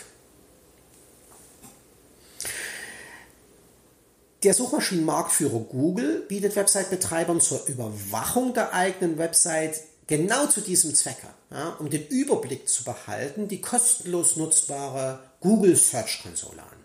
Der 4.44 4.54
Suchmaschinenmarktführer 4.54 5.60
Google 5.60 6.24
bietet 6.30 6.56
Website-Betreibern 6.56 7.42
zur 7.42 7.66
Überwachung 7.68 8.54
der 8.54 8.74
eigenen 8.74 9.18
Website 9.18 9.82
genau 10.10 10.48
zu 10.48 10.62
diesem 10.62 10.96
Zwecke, 10.96 11.28
ja, 11.52 11.76
um 11.80 11.90
den 11.90 12.08
Überblick 12.08 12.68
zu 12.68 12.84
behalten, 12.84 13.48
die 13.48 13.62
kostenlos 13.62 14.36
nutzbare 14.36 15.20
Google 15.40 15.76
Search 15.76 16.24
Konsole 16.24 16.64
an. 16.64 16.80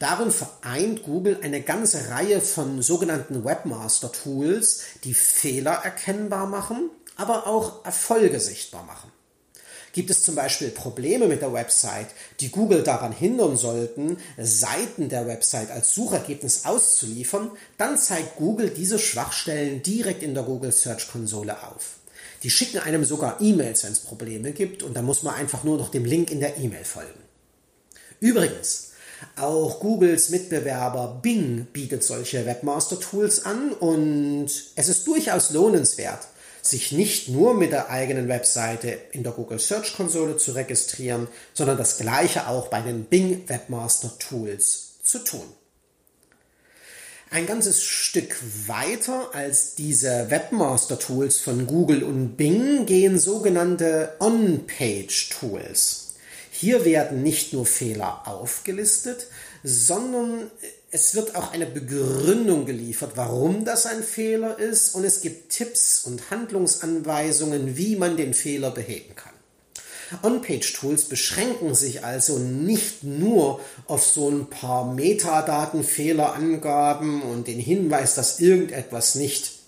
Darin 0.00 0.32
vereint 0.32 1.04
Google 1.04 1.38
eine 1.40 1.62
ganze 1.62 2.10
Reihe 2.10 2.40
von 2.40 2.82
sogenannten 2.82 3.44
Webmaster 3.44 4.10
Tools, 4.10 4.82
die 5.04 5.14
Fehler 5.14 5.82
erkennbar 5.84 6.46
machen, 6.46 6.90
aber 7.16 7.46
auch 7.46 7.84
Erfolge 7.84 8.40
sichtbar 8.40 8.82
machen. 8.84 9.12
Gibt 9.92 10.10
es 10.10 10.24
zum 10.24 10.34
Beispiel 10.34 10.70
Probleme 10.70 11.28
mit 11.28 11.40
der 11.40 11.52
Website, 11.52 12.08
die 12.40 12.50
Google 12.50 12.82
daran 12.82 13.12
hindern 13.12 13.56
sollten, 13.56 14.18
Seiten 14.36 15.08
der 15.08 15.28
Website 15.28 15.70
als 15.70 15.94
Suchergebnis 15.94 16.64
auszuliefern, 16.64 17.52
dann 17.78 17.98
zeigt 17.98 18.36
Google 18.36 18.70
diese 18.70 18.98
Schwachstellen 18.98 19.82
direkt 19.82 20.24
in 20.24 20.34
der 20.34 20.42
Google 20.42 20.72
Search 20.72 21.08
Konsole 21.10 21.56
auf. 21.62 21.97
Die 22.42 22.50
schicken 22.50 22.78
einem 22.78 23.04
sogar 23.04 23.40
E-Mails, 23.40 23.84
wenn 23.84 23.92
es 23.92 24.00
Probleme 24.00 24.52
gibt 24.52 24.82
und 24.82 24.94
da 24.94 25.02
muss 25.02 25.22
man 25.22 25.34
einfach 25.34 25.64
nur 25.64 25.76
noch 25.76 25.90
dem 25.90 26.04
Link 26.04 26.30
in 26.30 26.40
der 26.40 26.58
E-Mail 26.58 26.84
folgen. 26.84 27.20
Übrigens, 28.20 28.92
auch 29.36 29.80
Googles 29.80 30.30
Mitbewerber 30.30 31.18
Bing 31.22 31.66
bietet 31.72 32.04
solche 32.04 32.46
Webmaster-Tools 32.46 33.44
an 33.44 33.72
und 33.72 34.46
es 34.74 34.88
ist 34.88 35.06
durchaus 35.06 35.50
lohnenswert, 35.50 36.28
sich 36.62 36.92
nicht 36.92 37.28
nur 37.28 37.54
mit 37.54 37.72
der 37.72 37.90
eigenen 37.90 38.28
Webseite 38.28 38.96
in 39.12 39.22
der 39.22 39.32
Google 39.32 39.58
Search 39.58 39.94
Konsole 39.94 40.36
zu 40.36 40.52
registrieren, 40.52 41.28
sondern 41.54 41.78
das 41.78 41.98
gleiche 41.98 42.48
auch 42.48 42.68
bei 42.68 42.80
den 42.80 43.04
Bing 43.04 43.48
Webmaster 43.48 44.16
Tools 44.18 44.98
zu 45.02 45.18
tun. 45.20 45.44
Ein 47.30 47.44
ganzes 47.46 47.82
Stück 47.82 48.36
weiter 48.66 49.34
als 49.34 49.74
diese 49.74 50.30
Webmaster-Tools 50.30 51.40
von 51.40 51.66
Google 51.66 52.02
und 52.02 52.38
Bing 52.38 52.86
gehen 52.86 53.18
sogenannte 53.18 54.14
On-Page-Tools. 54.18 56.14
Hier 56.50 56.86
werden 56.86 57.22
nicht 57.22 57.52
nur 57.52 57.66
Fehler 57.66 58.26
aufgelistet, 58.26 59.26
sondern 59.62 60.50
es 60.90 61.14
wird 61.14 61.36
auch 61.36 61.52
eine 61.52 61.66
Begründung 61.66 62.64
geliefert, 62.64 63.12
warum 63.16 63.66
das 63.66 63.84
ein 63.84 64.02
Fehler 64.02 64.58
ist 64.58 64.94
und 64.94 65.04
es 65.04 65.20
gibt 65.20 65.50
Tipps 65.50 66.04
und 66.04 66.30
Handlungsanweisungen, 66.30 67.76
wie 67.76 67.96
man 67.96 68.16
den 68.16 68.32
Fehler 68.32 68.70
beheben 68.70 69.14
kann. 69.14 69.27
On-Page-Tools 70.22 71.04
beschränken 71.04 71.74
sich 71.74 72.04
also 72.04 72.38
nicht 72.38 73.02
nur 73.04 73.60
auf 73.86 74.04
so 74.04 74.28
ein 74.30 74.50
paar 74.50 74.92
Metadatenfehlerangaben 74.94 77.22
und 77.22 77.46
den 77.46 77.58
Hinweis, 77.58 78.14
dass 78.14 78.40
irgendetwas 78.40 79.14
nicht 79.14 79.58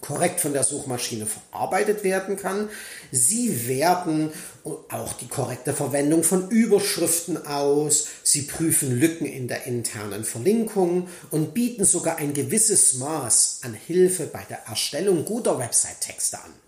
korrekt 0.00 0.40
von 0.40 0.52
der 0.52 0.64
Suchmaschine 0.64 1.26
verarbeitet 1.26 2.04
werden 2.04 2.36
kann. 2.36 2.68
Sie 3.10 3.68
werten 3.68 4.32
auch 4.64 5.12
die 5.14 5.28
korrekte 5.28 5.72
Verwendung 5.72 6.22
von 6.22 6.50
Überschriften 6.50 7.46
aus, 7.46 8.06
sie 8.22 8.42
prüfen 8.42 8.98
Lücken 8.98 9.26
in 9.26 9.48
der 9.48 9.66
internen 9.66 10.24
Verlinkung 10.24 11.08
und 11.30 11.54
bieten 11.54 11.84
sogar 11.84 12.16
ein 12.16 12.34
gewisses 12.34 12.94
Maß 12.94 13.60
an 13.62 13.74
Hilfe 13.74 14.26
bei 14.26 14.44
der 14.48 14.66
Erstellung 14.66 15.24
guter 15.24 15.58
Website-Texte 15.58 16.38
an. 16.38 16.67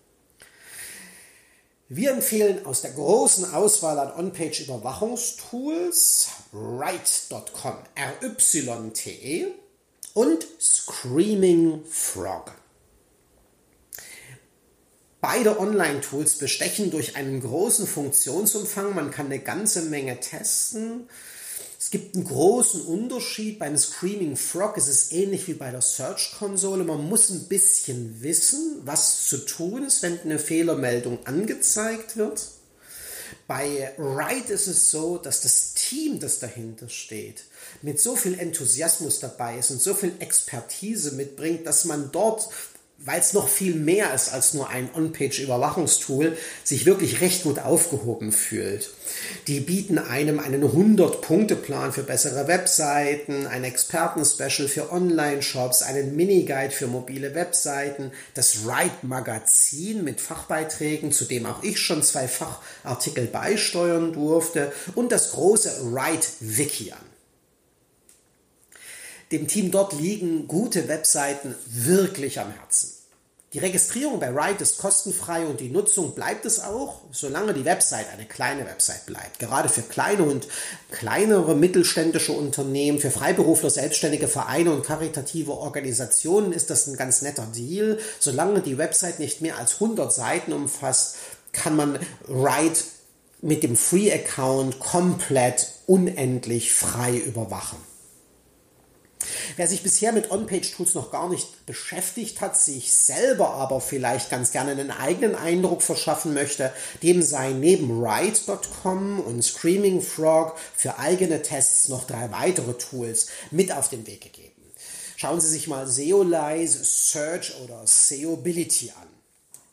Wir 1.93 2.13
empfehlen 2.13 2.65
aus 2.67 2.83
der 2.83 2.93
großen 2.93 3.53
Auswahl 3.53 3.99
an 3.99 4.13
On-Page-Überwachungstools 4.13 6.29
Write.com, 6.53 7.79
R-Y-T-E 7.97 9.49
und 10.15 10.47
Screaming 10.61 11.83
Frog. 11.91 12.53
Beide 15.21 15.59
Online-Tools 15.59 16.37
bestechen 16.37 16.93
durch 16.93 17.17
einen 17.17 17.41
großen 17.41 17.89
Funktionsumfang. 17.89 18.95
Man 18.95 19.11
kann 19.11 19.27
eine 19.27 19.41
ganze 19.41 19.83
Menge 19.83 20.21
testen. 20.21 21.11
Es 21.81 21.91
gibt 21.91 22.15
einen 22.15 22.27
großen 22.27 22.83
Unterschied. 22.83 23.59
Beim 23.59 23.75
Screaming 23.75 24.37
Frog 24.37 24.77
ist 24.77 24.87
es 24.87 25.13
ähnlich 25.13 25.49
wie 25.49 25.55
bei 25.55 25.71
der 25.71 25.81
Search-Konsole. 25.81 26.85
Man 26.85 27.09
muss 27.09 27.31
ein 27.31 27.49
bisschen 27.49 28.23
wissen, 28.23 28.83
was 28.85 29.27
zu 29.27 29.39
tun 29.39 29.85
ist, 29.85 30.03
wenn 30.03 30.21
eine 30.21 30.39
Fehlermeldung 30.39 31.25
angezeigt 31.25 32.19
wird. 32.19 32.49
Bei 33.47 33.95
Write 33.97 34.53
ist 34.53 34.67
es 34.67 34.91
so, 34.91 35.17
dass 35.17 35.41
das 35.41 35.73
Team, 35.73 36.21
das 36.21 36.39
dahinter 36.39 36.91
steht, 36.91 37.45
mit 37.81 37.99
so 37.99 38.15
viel 38.15 38.39
Enthusiasmus 38.39 39.19
dabei 39.19 39.59
ist 39.59 39.71
und 39.71 39.81
so 39.81 39.95
viel 39.95 40.13
Expertise 40.19 41.13
mitbringt, 41.13 41.67
dass 41.67 41.87
man 41.87 42.13
dort 42.13 42.47
weil 43.05 43.21
es 43.21 43.33
noch 43.33 43.49
viel 43.49 43.75
mehr 43.75 44.13
ist 44.15 44.33
als 44.33 44.53
nur 44.53 44.69
ein 44.69 44.91
On-Page-Überwachungstool, 44.95 46.37
sich 46.65 46.85
wirklich 46.85 47.23
recht 47.23 47.45
gut 47.45 47.59
aufgehoben 47.59 48.31
fühlt. 48.31 48.91
Die 49.47 49.61
bieten 49.61 49.99
einem 49.99 50.39
einen 50.39 50.63
100-Punkte-Plan 50.63 51.93
für 51.93 52.03
bessere 52.03 52.47
Webseiten, 52.47 53.47
ein 53.47 53.65
Experten-Special 53.65 54.69
für 54.69 54.93
Online-Shops, 54.93 55.83
einen 55.83 56.15
Mini-Guide 56.15 56.73
für 56.73 56.87
mobile 56.87 57.35
Webseiten, 57.35 58.13
das 58.35 58.67
Write-Magazin 58.67 60.05
mit 60.05 60.21
Fachbeiträgen, 60.21 61.11
zu 61.11 61.25
dem 61.25 61.47
auch 61.47 61.63
ich 61.63 61.79
schon 61.79 62.03
zwei 62.03 62.29
Fachartikel 62.29 63.27
beisteuern 63.27 64.13
durfte, 64.13 64.73
und 64.95 65.11
das 65.11 65.33
große 65.33 65.93
Write-Wiki 65.93 66.93
an. 66.93 67.10
Dem 69.33 69.47
Team 69.47 69.71
dort 69.71 69.93
liegen 69.93 70.49
gute 70.49 70.89
Webseiten 70.89 71.55
wirklich 71.67 72.41
am 72.41 72.51
Herzen. 72.51 72.91
Die 73.53 73.61
Registrierung 73.61 74.21
bei 74.21 74.33
Write 74.35 74.63
ist 74.63 74.79
kostenfrei 74.79 75.45
und 75.47 75.61
die 75.61 75.71
Nutzung 75.71 76.15
bleibt 76.15 76.47
es 76.47 76.61
auch, 76.61 77.01
solange 77.13 77.53
die 77.53 77.65
Website 77.65 78.07
eine 78.13 78.25
kleine 78.25 78.65
Website 78.65 79.07
bleibt. 79.07 79.39
Gerade 79.41 79.69
für 79.69 79.83
kleine 79.83 80.23
und 80.23 80.47
kleinere 80.91 81.57
mittelständische 81.57 82.33
Unternehmen, 82.33 83.01
für 83.01 83.11
Freiberufler, 83.11 83.71
selbstständige 83.71 84.29
Vereine 84.29 84.73
und 84.73 84.85
karitative 84.85 85.53
Organisationen 85.53 86.53
ist 86.53 86.71
das 86.71 86.87
ein 86.87 86.97
ganz 86.97 87.23
netter 87.23 87.47
Deal. 87.55 87.99
Solange 88.21 88.63
die 88.63 88.79
Website 88.79 89.19
nicht 89.19 89.41
mehr 89.41 89.59
als 89.59 89.75
100 89.75 90.13
Seiten 90.13 90.53
umfasst, 90.53 91.17
kann 91.53 91.75
man 91.75 91.99
Write 92.29 92.83
mit 93.43 93.63
dem 93.63 93.77
Free-Account 93.77 94.79
komplett 94.79 95.73
unendlich 95.87 96.73
frei 96.73 97.17
überwachen. 97.17 97.90
Wer 99.57 99.67
sich 99.67 99.83
bisher 99.83 100.13
mit 100.13 100.31
On-Page-Tools 100.31 100.95
noch 100.95 101.11
gar 101.11 101.29
nicht 101.29 101.67
beschäftigt 101.67 102.41
hat, 102.41 102.57
sich 102.57 102.93
selber 102.93 103.51
aber 103.55 103.81
vielleicht 103.81 104.31
ganz 104.31 104.53
gerne 104.53 104.73
einen 104.73 104.91
eigenen 104.91 105.35
Eindruck 105.35 105.83
verschaffen 105.83 106.35
möchte, 106.35 106.73
dem 107.03 107.23
sei 107.23 107.51
neben 107.51 108.01
Write.com 108.01 109.21
und 109.21 109.43
Screaming 109.43 110.03
Frog 110.03 110.57
für 110.77 110.99
eigene 110.99 111.43
Tests 111.43 111.89
noch 111.89 112.05
drei 112.05 112.31
weitere 112.31 112.75
Tools 112.75 113.29
mit 113.51 113.73
auf 113.73 113.89
den 113.89 114.07
Weg 114.07 114.21
gegeben. 114.23 114.51
Schauen 115.17 115.41
Sie 115.41 115.49
sich 115.49 115.69
mal 115.69 115.87
SEOlize, 115.87 116.83
Search 116.83 117.55
oder 117.63 117.87
SEObility 117.87 118.91
an. 118.91 119.09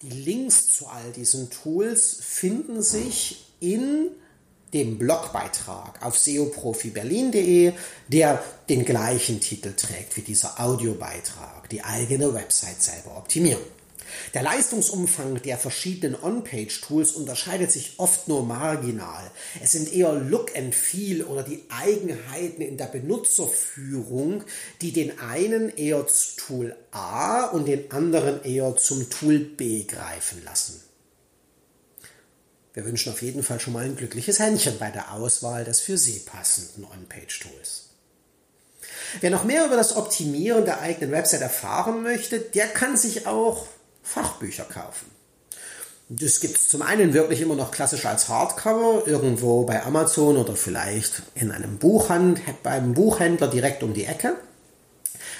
Die 0.01 0.09
Links 0.09 0.67
zu 0.67 0.87
all 0.87 1.11
diesen 1.13 1.49
Tools 1.49 2.17
finden 2.21 2.83
sich 2.83 3.45
in 3.59 4.11
dem 4.73 4.97
Blogbeitrag 4.97 6.05
auf 6.05 6.17
seoprofiberlin.de, 6.17 7.73
der 8.07 8.43
den 8.69 8.85
gleichen 8.85 9.39
Titel 9.39 9.73
trägt 9.73 10.17
wie 10.17 10.21
dieser 10.21 10.59
Audiobeitrag, 10.59 11.69
die 11.69 11.83
eigene 11.83 12.33
Website 12.33 12.81
selber 12.81 13.17
optimieren. 13.17 13.61
Der 14.33 14.41
Leistungsumfang 14.41 15.41
der 15.41 15.57
verschiedenen 15.57 16.21
On-Page-Tools 16.21 17.13
unterscheidet 17.13 17.71
sich 17.71 17.93
oft 17.97 18.27
nur 18.27 18.45
marginal. 18.45 19.29
Es 19.61 19.73
sind 19.73 19.93
eher 19.93 20.13
Look 20.13 20.55
and 20.55 20.73
Feel 20.73 21.23
oder 21.23 21.43
die 21.43 21.63
Eigenheiten 21.69 22.61
in 22.61 22.77
der 22.77 22.85
Benutzerführung, 22.85 24.43
die 24.81 24.91
den 24.91 25.19
einen 25.19 25.75
eher 25.75 26.07
zu 26.07 26.37
Tool 26.37 26.75
A 26.91 27.45
und 27.47 27.67
den 27.67 27.91
anderen 27.91 28.43
eher 28.43 28.75
zum 28.77 29.09
Tool 29.09 29.39
B 29.39 29.83
greifen 29.83 30.43
lassen. 30.45 30.81
Wir 32.77 32.85
wünschen 32.85 33.11
auf 33.11 33.23
jeden 33.23 33.41
Fall 33.41 33.59
schon 33.59 33.73
mal 33.73 33.85
ein 33.85 33.95
glückliches 33.95 34.37
Händchen 34.37 34.77
bei 34.77 34.91
der 34.91 35.11
Auswahl 35.11 35.63
des 35.63 35.79
für 35.79 35.97
Sie 35.97 36.19
passenden 36.19 36.85
On-Page-Tools. 36.85 37.85
Wer 39.19 39.31
noch 39.31 39.45
mehr 39.45 39.65
über 39.65 39.75
das 39.75 39.95
Optimieren 39.95 40.63
der 40.63 40.81
eigenen 40.81 41.11
Website 41.11 41.41
erfahren 41.41 42.03
möchte, 42.03 42.39
der 42.39 42.67
kann 42.67 42.95
sich 42.95 43.25
auch 43.25 43.65
Fachbücher 44.03 44.65
kaufen. 44.65 45.09
Das 46.09 46.39
gibt 46.39 46.55
es 46.55 46.67
zum 46.67 46.83
einen 46.83 47.15
wirklich 47.15 47.41
immer 47.41 47.55
noch 47.55 47.71
klassisch 47.71 48.05
als 48.05 48.29
Hardcover, 48.29 49.07
irgendwo 49.07 49.63
bei 49.63 49.81
Amazon 49.81 50.37
oder 50.37 50.55
vielleicht 50.55 51.23
in 51.33 51.51
einem 51.51 51.79
Buchhand, 51.79 52.41
beim 52.61 52.93
Buchhändler 52.93 53.47
direkt 53.47 53.81
um 53.81 53.95
die 53.95 54.05
Ecke. 54.05 54.35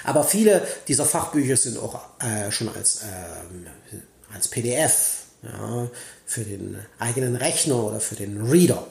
Aber 0.03 0.23
viele 0.23 0.67
dieser 0.87 1.05
Fachbücher 1.05 1.55
sind 1.55 1.77
auch 1.77 1.99
äh, 2.19 2.51
schon 2.51 2.69
als, 2.69 3.03
äh, 3.03 3.97
als 4.33 4.47
PDF 4.47 5.17
ja, 5.43 5.87
für 6.27 6.43
den 6.43 6.77
eigenen 6.99 7.35
Rechner 7.35 7.83
oder 7.83 7.99
für 7.99 8.15
den 8.15 8.45
Reader 8.45 8.85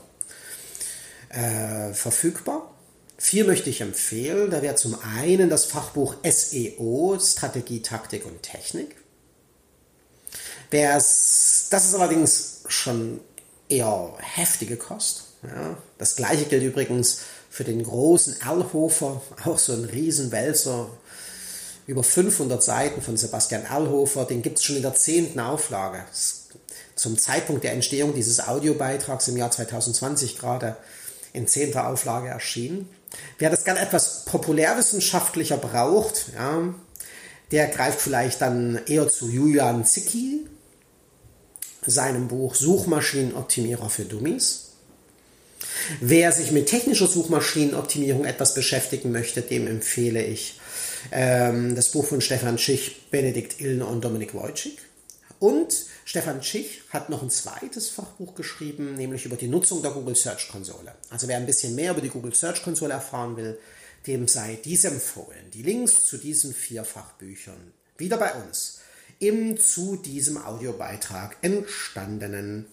äh, 1.28 1.92
verfügbar. 1.92 2.74
Vier 3.18 3.44
möchte 3.44 3.70
ich 3.70 3.82
empfehlen. 3.82 4.50
Da 4.50 4.62
wäre 4.62 4.74
zum 4.74 4.98
einen 5.16 5.50
das 5.50 5.66
Fachbuch 5.66 6.16
SEO, 6.24 7.18
Strategie, 7.20 7.82
Taktik 7.82 8.24
und 8.26 8.42
Technik. 8.42 8.96
das 11.70 11.84
ist 11.84 11.94
allerdings 11.94 12.64
schon 12.68 13.20
eher 13.68 14.14
heftige 14.18 14.76
Kost. 14.76 15.24
Ja. 15.42 15.76
Das 15.98 16.16
gleiche 16.16 16.46
gilt 16.46 16.62
übrigens 16.62 17.20
für 17.50 17.64
den 17.64 17.82
großen 17.82 18.40
Erlhofer, 18.40 19.22
auch 19.44 19.58
so 19.58 19.72
ein 19.72 19.84
Riesenwälzer, 19.84 20.88
über 21.86 22.02
500 22.02 22.62
Seiten 22.62 23.00
von 23.00 23.16
Sebastian 23.16 23.64
Erlhofer, 23.64 24.24
den 24.24 24.42
gibt 24.42 24.58
es 24.58 24.64
schon 24.64 24.76
in 24.76 24.82
der 24.82 24.94
zehnten 24.94 25.38
Auflage. 25.38 26.04
Zum 26.96 27.18
Zeitpunkt 27.18 27.62
der 27.62 27.72
Entstehung 27.72 28.14
dieses 28.14 28.40
Audiobeitrags 28.40 29.28
im 29.28 29.36
Jahr 29.36 29.50
2020 29.50 30.38
gerade 30.38 30.76
in 31.32 31.46
zehnter 31.46 31.88
Auflage 31.88 32.28
erschienen. 32.28 32.88
Wer 33.38 33.50
das 33.50 33.64
gerne 33.64 33.80
etwas 33.80 34.24
populärwissenschaftlicher 34.24 35.58
braucht, 35.58 36.32
ja, 36.34 36.74
der 37.52 37.68
greift 37.68 38.00
vielleicht 38.00 38.40
dann 38.40 38.80
eher 38.86 39.08
zu 39.08 39.28
Julian 39.28 39.84
Zicki, 39.84 40.46
seinem 41.86 42.28
Buch 42.28 42.54
Suchmaschinenoptimierer 42.54 43.90
für 43.90 44.04
Dummies. 44.04 44.62
Wer 46.00 46.32
sich 46.32 46.50
mit 46.50 46.66
technischer 46.66 47.06
Suchmaschinenoptimierung 47.06 48.24
etwas 48.24 48.54
beschäftigen 48.54 49.12
möchte, 49.12 49.42
dem 49.42 49.66
empfehle 49.68 50.24
ich 50.24 50.58
ähm, 51.12 51.76
das 51.76 51.90
Buch 51.90 52.06
von 52.06 52.20
Stefan 52.20 52.58
Schich, 52.58 53.10
Benedikt 53.10 53.60
Illner 53.60 53.88
und 53.88 54.04
Dominik 54.04 54.34
Wojcik. 54.34 54.78
Und 55.38 55.86
Stefan 56.04 56.42
Schich 56.42 56.82
hat 56.90 57.10
noch 57.10 57.22
ein 57.22 57.30
zweites 57.30 57.90
Fachbuch 57.90 58.34
geschrieben, 58.34 58.94
nämlich 58.94 59.26
über 59.26 59.36
die 59.36 59.48
Nutzung 59.48 59.82
der 59.82 59.90
Google 59.90 60.16
Search 60.16 60.48
Konsole. 60.48 60.94
Also 61.10 61.28
wer 61.28 61.36
ein 61.36 61.46
bisschen 61.46 61.74
mehr 61.74 61.92
über 61.92 62.00
die 62.00 62.08
Google 62.08 62.34
Search 62.34 62.62
Konsole 62.62 62.94
erfahren 62.94 63.36
will, 63.36 63.58
dem 64.06 64.28
sei 64.28 64.58
dies 64.64 64.84
empfohlen. 64.84 65.50
Die 65.52 65.62
Links 65.62 66.04
zu 66.04 66.16
diesen 66.16 66.54
vier 66.54 66.84
Fachbüchern 66.84 67.72
wieder 67.98 68.16
bei 68.18 68.34
uns 68.34 68.80
im 69.18 69.58
zu 69.58 69.96
diesem 69.96 70.36
Audiobeitrag 70.44 71.36
entstandenen 71.40 72.66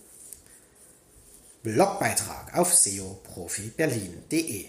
Blogbeitrag 1.64 2.58
auf 2.58 2.74
seoprofiberlin.de. 2.74 4.66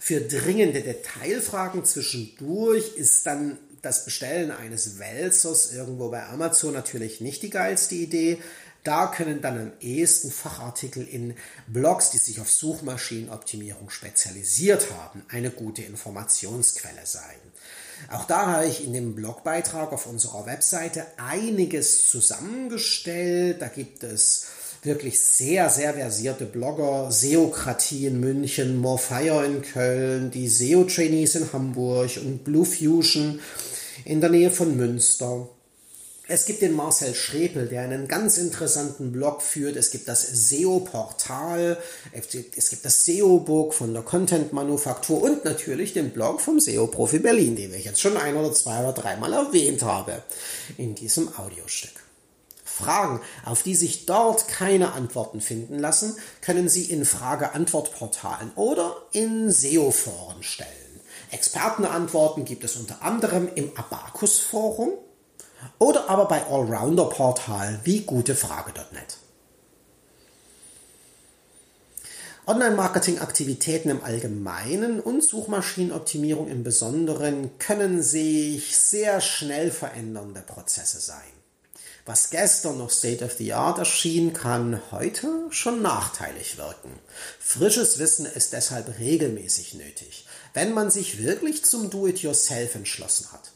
Für 0.00 0.20
dringende 0.20 0.82
Detailfragen 0.82 1.84
zwischendurch 1.84 2.96
ist 2.96 3.24
dann 3.26 3.58
das 3.84 4.04
Bestellen 4.04 4.50
eines 4.50 4.98
Wälzers 4.98 5.72
irgendwo 5.72 6.10
bei 6.10 6.24
Amazon 6.26 6.72
natürlich 6.72 7.20
nicht 7.20 7.42
die 7.42 7.50
geilste 7.50 7.94
Idee. 7.94 8.38
Da 8.84 9.06
können 9.06 9.40
dann 9.40 9.58
am 9.58 9.72
ehesten 9.80 10.30
Fachartikel 10.30 11.08
in 11.08 11.34
Blogs, 11.66 12.10
die 12.10 12.18
sich 12.18 12.40
auf 12.40 12.50
Suchmaschinenoptimierung 12.50 13.88
spezialisiert 13.88 14.88
haben, 14.92 15.24
eine 15.30 15.50
gute 15.50 15.82
Informationsquelle 15.82 17.04
sein. 17.04 17.38
Auch 18.10 18.26
da 18.26 18.46
habe 18.46 18.66
ich 18.66 18.84
in 18.84 18.92
dem 18.92 19.14
Blogbeitrag 19.14 19.92
auf 19.92 20.06
unserer 20.06 20.44
Webseite 20.44 21.06
einiges 21.16 22.08
zusammengestellt. 22.08 23.62
Da 23.62 23.68
gibt 23.68 24.02
es 24.02 24.48
wirklich 24.82 25.18
sehr, 25.18 25.70
sehr 25.70 25.94
versierte 25.94 26.44
Blogger, 26.44 27.10
Seokratie 27.10 28.06
in 28.06 28.20
München, 28.20 28.76
Morefire 28.76 29.46
in 29.46 29.62
Köln, 29.62 30.30
die 30.30 30.48
SEO-Trainees 30.48 31.36
in 31.36 31.52
Hamburg 31.52 32.10
und 32.18 32.44
Blue 32.44 32.66
Fusion 32.66 33.40
in 34.04 34.20
der 34.20 34.30
Nähe 34.30 34.50
von 34.50 34.76
Münster. 34.76 35.48
Es 36.26 36.46
gibt 36.46 36.62
den 36.62 36.72
Marcel 36.72 37.14
Schrepel, 37.14 37.68
der 37.68 37.82
einen 37.82 38.08
ganz 38.08 38.38
interessanten 38.38 39.12
Blog 39.12 39.42
führt. 39.42 39.76
Es 39.76 39.90
gibt 39.90 40.08
das 40.08 40.22
SEO-Portal, 40.22 41.76
es 42.12 42.30
gibt 42.30 42.84
das 42.84 43.04
SEO-Book 43.04 43.74
von 43.74 43.92
der 43.92 44.02
Content-Manufaktur 44.02 45.20
und 45.22 45.44
natürlich 45.44 45.92
den 45.92 46.12
Blog 46.12 46.40
vom 46.40 46.60
SEO-Profi 46.60 47.18
Berlin, 47.18 47.56
den 47.56 47.74
ich 47.74 47.84
jetzt 47.84 48.00
schon 48.00 48.16
ein 48.16 48.36
oder 48.36 48.54
zwei 48.54 48.80
oder 48.80 48.94
dreimal 48.94 49.34
erwähnt 49.34 49.82
habe 49.82 50.22
in 50.78 50.94
diesem 50.94 51.28
Audiostück. 51.36 51.92
Fragen, 52.64 53.20
auf 53.44 53.62
die 53.62 53.76
sich 53.76 54.06
dort 54.06 54.48
keine 54.48 54.94
Antworten 54.94 55.42
finden 55.42 55.78
lassen, 55.78 56.16
können 56.40 56.70
Sie 56.70 56.84
in 56.84 57.04
Frage-Antwort-Portalen 57.04 58.50
oder 58.56 58.96
in 59.12 59.52
SEO-Foren 59.52 60.42
stellen. 60.42 60.83
Expertenantworten 61.30 62.44
gibt 62.44 62.64
es 62.64 62.76
unter 62.76 63.02
anderem 63.02 63.48
im 63.54 63.70
Abacus-Forum 63.76 64.92
oder 65.78 66.08
aber 66.08 66.26
bei 66.26 66.44
Allrounder-Portalen 66.46 67.80
wie 67.84 68.00
gutefrage.net. 68.00 69.18
Online-Marketing-Aktivitäten 72.46 73.88
im 73.88 74.04
Allgemeinen 74.04 75.00
und 75.00 75.24
Suchmaschinenoptimierung 75.24 76.48
im 76.48 76.62
Besonderen 76.62 77.58
können 77.58 78.02
sich 78.02 78.76
sehr 78.76 79.22
schnell 79.22 79.70
verändernde 79.70 80.42
Prozesse 80.42 81.00
sein. 81.00 81.22
Was 82.04 82.28
gestern 82.28 82.76
noch 82.76 82.90
State 82.90 83.24
of 83.24 83.32
the 83.32 83.54
Art 83.54 83.78
erschien, 83.78 84.34
kann 84.34 84.82
heute 84.90 85.46
schon 85.48 85.80
nachteilig 85.80 86.58
wirken. 86.58 86.90
Frisches 87.40 87.98
Wissen 87.98 88.26
ist 88.26 88.52
deshalb 88.52 88.98
regelmäßig 88.98 89.72
nötig, 89.72 90.26
wenn 90.54 90.72
man 90.72 90.90
sich 90.90 91.22
wirklich 91.22 91.64
zum 91.64 91.90
Do-it-yourself 91.90 92.76
entschlossen 92.76 93.26
hat. 93.32 93.50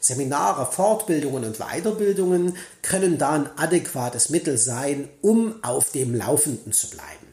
Seminare, 0.00 0.70
Fortbildungen 0.70 1.44
und 1.44 1.58
Weiterbildungen 1.58 2.56
können 2.82 3.18
da 3.18 3.30
ein 3.30 3.50
adäquates 3.56 4.30
Mittel 4.30 4.58
sein, 4.58 5.08
um 5.20 5.62
auf 5.62 5.92
dem 5.92 6.14
Laufenden 6.14 6.72
zu 6.72 6.90
bleiben. 6.90 7.26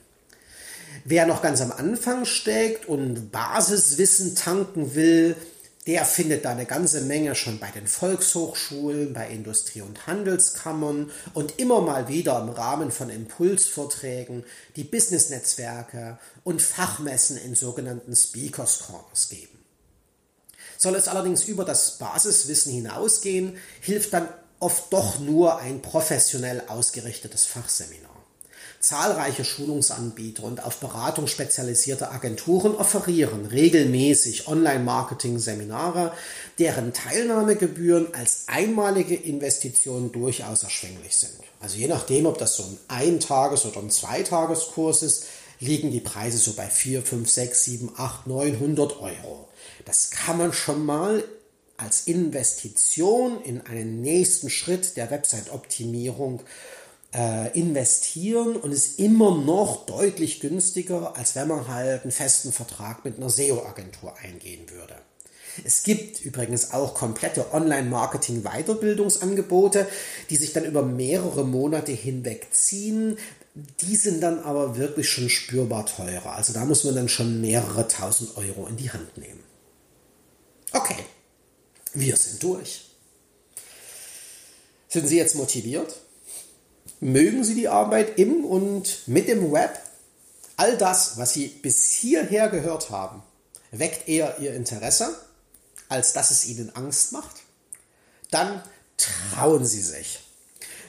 Wer 1.03 1.25
noch 1.25 1.41
ganz 1.41 1.61
am 1.61 1.71
Anfang 1.71 2.25
steckt 2.25 2.87
und 2.87 3.31
Basiswissen 3.31 4.35
tanken 4.35 4.95
will, 4.95 5.35
der 5.89 6.05
findet 6.05 6.45
da 6.45 6.51
eine 6.51 6.67
ganze 6.67 7.01
Menge 7.01 7.33
schon 7.33 7.57
bei 7.57 7.71
den 7.71 7.87
Volkshochschulen, 7.87 9.11
bei 9.11 9.27
Industrie- 9.27 9.81
und 9.81 10.05
Handelskammern 10.05 11.09
und 11.33 11.57
immer 11.57 11.81
mal 11.81 12.07
wieder 12.07 12.39
im 12.41 12.49
Rahmen 12.49 12.91
von 12.91 13.09
Impulsvorträgen, 13.09 14.43
die 14.75 14.83
Business-Netzwerke 14.83 16.19
und 16.43 16.61
Fachmessen 16.61 17.37
in 17.37 17.55
sogenannten 17.55 18.15
Speakers 18.15 18.81
Corners 18.85 19.29
geben. 19.29 19.57
Soll 20.77 20.93
es 20.93 21.07
allerdings 21.07 21.45
über 21.45 21.65
das 21.65 21.97
Basiswissen 21.97 22.71
hinausgehen, 22.71 23.57
hilft 23.81 24.13
dann 24.13 24.29
oft 24.59 24.93
doch 24.93 25.17
nur 25.17 25.57
ein 25.57 25.81
professionell 25.81 26.61
ausgerichtetes 26.67 27.47
Fachseminar. 27.47 28.18
Zahlreiche 28.79 29.43
Schulungsanbieter 29.43 30.43
und 30.43 30.63
auf 30.63 30.77
Beratung 30.77 31.27
spezialisierte 31.27 32.11
Agenturen 32.11 32.75
offerieren 32.75 33.45
regelmäßig 33.45 34.47
Online-Marketing-Seminare, 34.47 36.13
deren 36.59 36.93
Teilnahmegebühren 36.93 38.13
als 38.13 38.43
einmalige 38.47 39.15
Investition 39.15 40.13
durchaus 40.13 40.63
erschwinglich 40.63 41.17
sind. 41.17 41.33
Also 41.59 41.77
je 41.77 41.87
nachdem, 41.89 42.25
ob 42.25 42.37
das 42.37 42.55
so 42.55 42.63
ein 42.63 42.77
Eintages- 42.87 43.65
oder 43.65 43.79
ein 43.79 43.89
Zweitageskurs 43.89 45.03
ist, 45.03 45.25
liegen 45.59 45.91
die 45.91 45.99
Preise 45.99 46.37
so 46.37 46.53
bei 46.53 46.67
4, 46.67 47.01
5, 47.01 47.29
6, 47.29 47.63
7, 47.65 47.91
8, 47.97 48.27
900 48.27 49.01
Euro. 49.01 49.49
Das 49.83 50.09
kann 50.11 50.37
man 50.37 50.53
schon 50.53 50.85
mal 50.85 51.23
als 51.75 52.07
Investition 52.07 53.41
in 53.41 53.61
einen 53.61 54.01
nächsten 54.01 54.49
Schritt 54.49 54.97
der 54.97 55.11
Website-Optimierung 55.11 56.41
äh, 57.13 57.57
investieren 57.57 58.55
und 58.55 58.71
ist 58.71 58.99
immer 58.99 59.35
noch 59.35 59.85
deutlich 59.85 60.39
günstiger, 60.39 61.15
als 61.17 61.35
wenn 61.35 61.47
man 61.47 61.67
halt 61.67 62.03
einen 62.03 62.11
festen 62.11 62.51
Vertrag 62.51 63.05
mit 63.05 63.17
einer 63.17 63.29
SEO-Agentur 63.29 64.15
eingehen 64.17 64.69
würde. 64.69 64.95
Es 65.63 65.83
gibt 65.83 66.23
übrigens 66.23 66.71
auch 66.71 66.93
komplette 66.93 67.53
Online-Marketing-Weiterbildungsangebote, 67.53 69.87
die 70.29 70.37
sich 70.37 70.53
dann 70.53 70.65
über 70.65 70.83
mehrere 70.83 71.43
Monate 71.43 71.91
hinweg 71.91 72.47
ziehen. 72.51 73.17
Die 73.81 73.95
sind 73.95 74.21
dann 74.21 74.39
aber 74.39 74.77
wirklich 74.77 75.09
schon 75.09 75.29
spürbar 75.29 75.85
teurer. 75.85 76.35
Also 76.35 76.53
da 76.53 76.65
muss 76.65 76.83
man 76.83 76.95
dann 76.95 77.09
schon 77.09 77.41
mehrere 77.41 77.87
tausend 77.87 78.37
Euro 78.37 78.67
in 78.67 78.77
die 78.77 78.91
Hand 78.91 79.17
nehmen. 79.17 79.43
Okay, 80.71 81.03
wir 81.93 82.15
sind 82.15 82.43
durch. 82.43 82.85
Sind 84.87 85.07
Sie 85.07 85.17
jetzt 85.17 85.35
motiviert? 85.35 85.95
Mögen 87.01 87.43
Sie 87.45 87.55
die 87.55 87.69
Arbeit 87.69 88.19
im 88.19 88.43
und 88.43 89.07
mit 89.07 89.29
dem 89.29 89.51
Web? 89.53 89.79
All 90.57 90.77
das, 90.77 91.17
was 91.17 91.33
Sie 91.33 91.47
bis 91.47 91.91
hierher 91.91 92.49
gehört 92.49 92.89
haben, 92.89 93.23
weckt 93.71 94.09
eher 94.09 94.39
Ihr 94.39 94.53
Interesse, 94.53 95.17
als 95.87 96.11
dass 96.11 96.31
es 96.31 96.45
Ihnen 96.45 96.75
Angst 96.75 97.13
macht? 97.13 97.37
Dann 98.31 98.61
trauen 98.97 99.65
Sie 99.65 99.81
sich. 99.81 100.19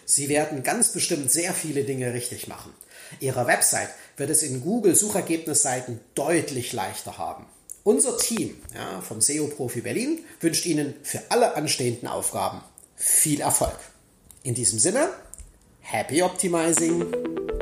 Sie 0.04 0.28
werden 0.28 0.64
ganz 0.64 0.88
bestimmt 0.90 1.30
sehr 1.30 1.54
viele 1.54 1.84
Dinge 1.84 2.12
richtig 2.12 2.48
machen. 2.48 2.74
Ihre 3.20 3.46
Website 3.46 3.90
wird 4.16 4.30
es 4.30 4.42
in 4.42 4.62
Google 4.62 4.96
Suchergebnisseiten 4.96 6.00
deutlich 6.16 6.72
leichter 6.72 7.18
haben. 7.18 7.46
Unser 7.84 8.18
Team 8.18 8.60
ja, 8.74 9.00
vom 9.00 9.20
SEO 9.20 9.46
Profi 9.46 9.80
Berlin 9.80 10.24
wünscht 10.40 10.66
Ihnen 10.66 10.94
für 11.04 11.22
alle 11.28 11.54
anstehenden 11.54 12.08
Aufgaben 12.08 12.60
viel 12.96 13.40
Erfolg. 13.40 13.78
In 14.42 14.54
diesem 14.54 14.78
Sinne, 14.78 15.10
happy 15.82 16.18
optimizing! 16.18 17.59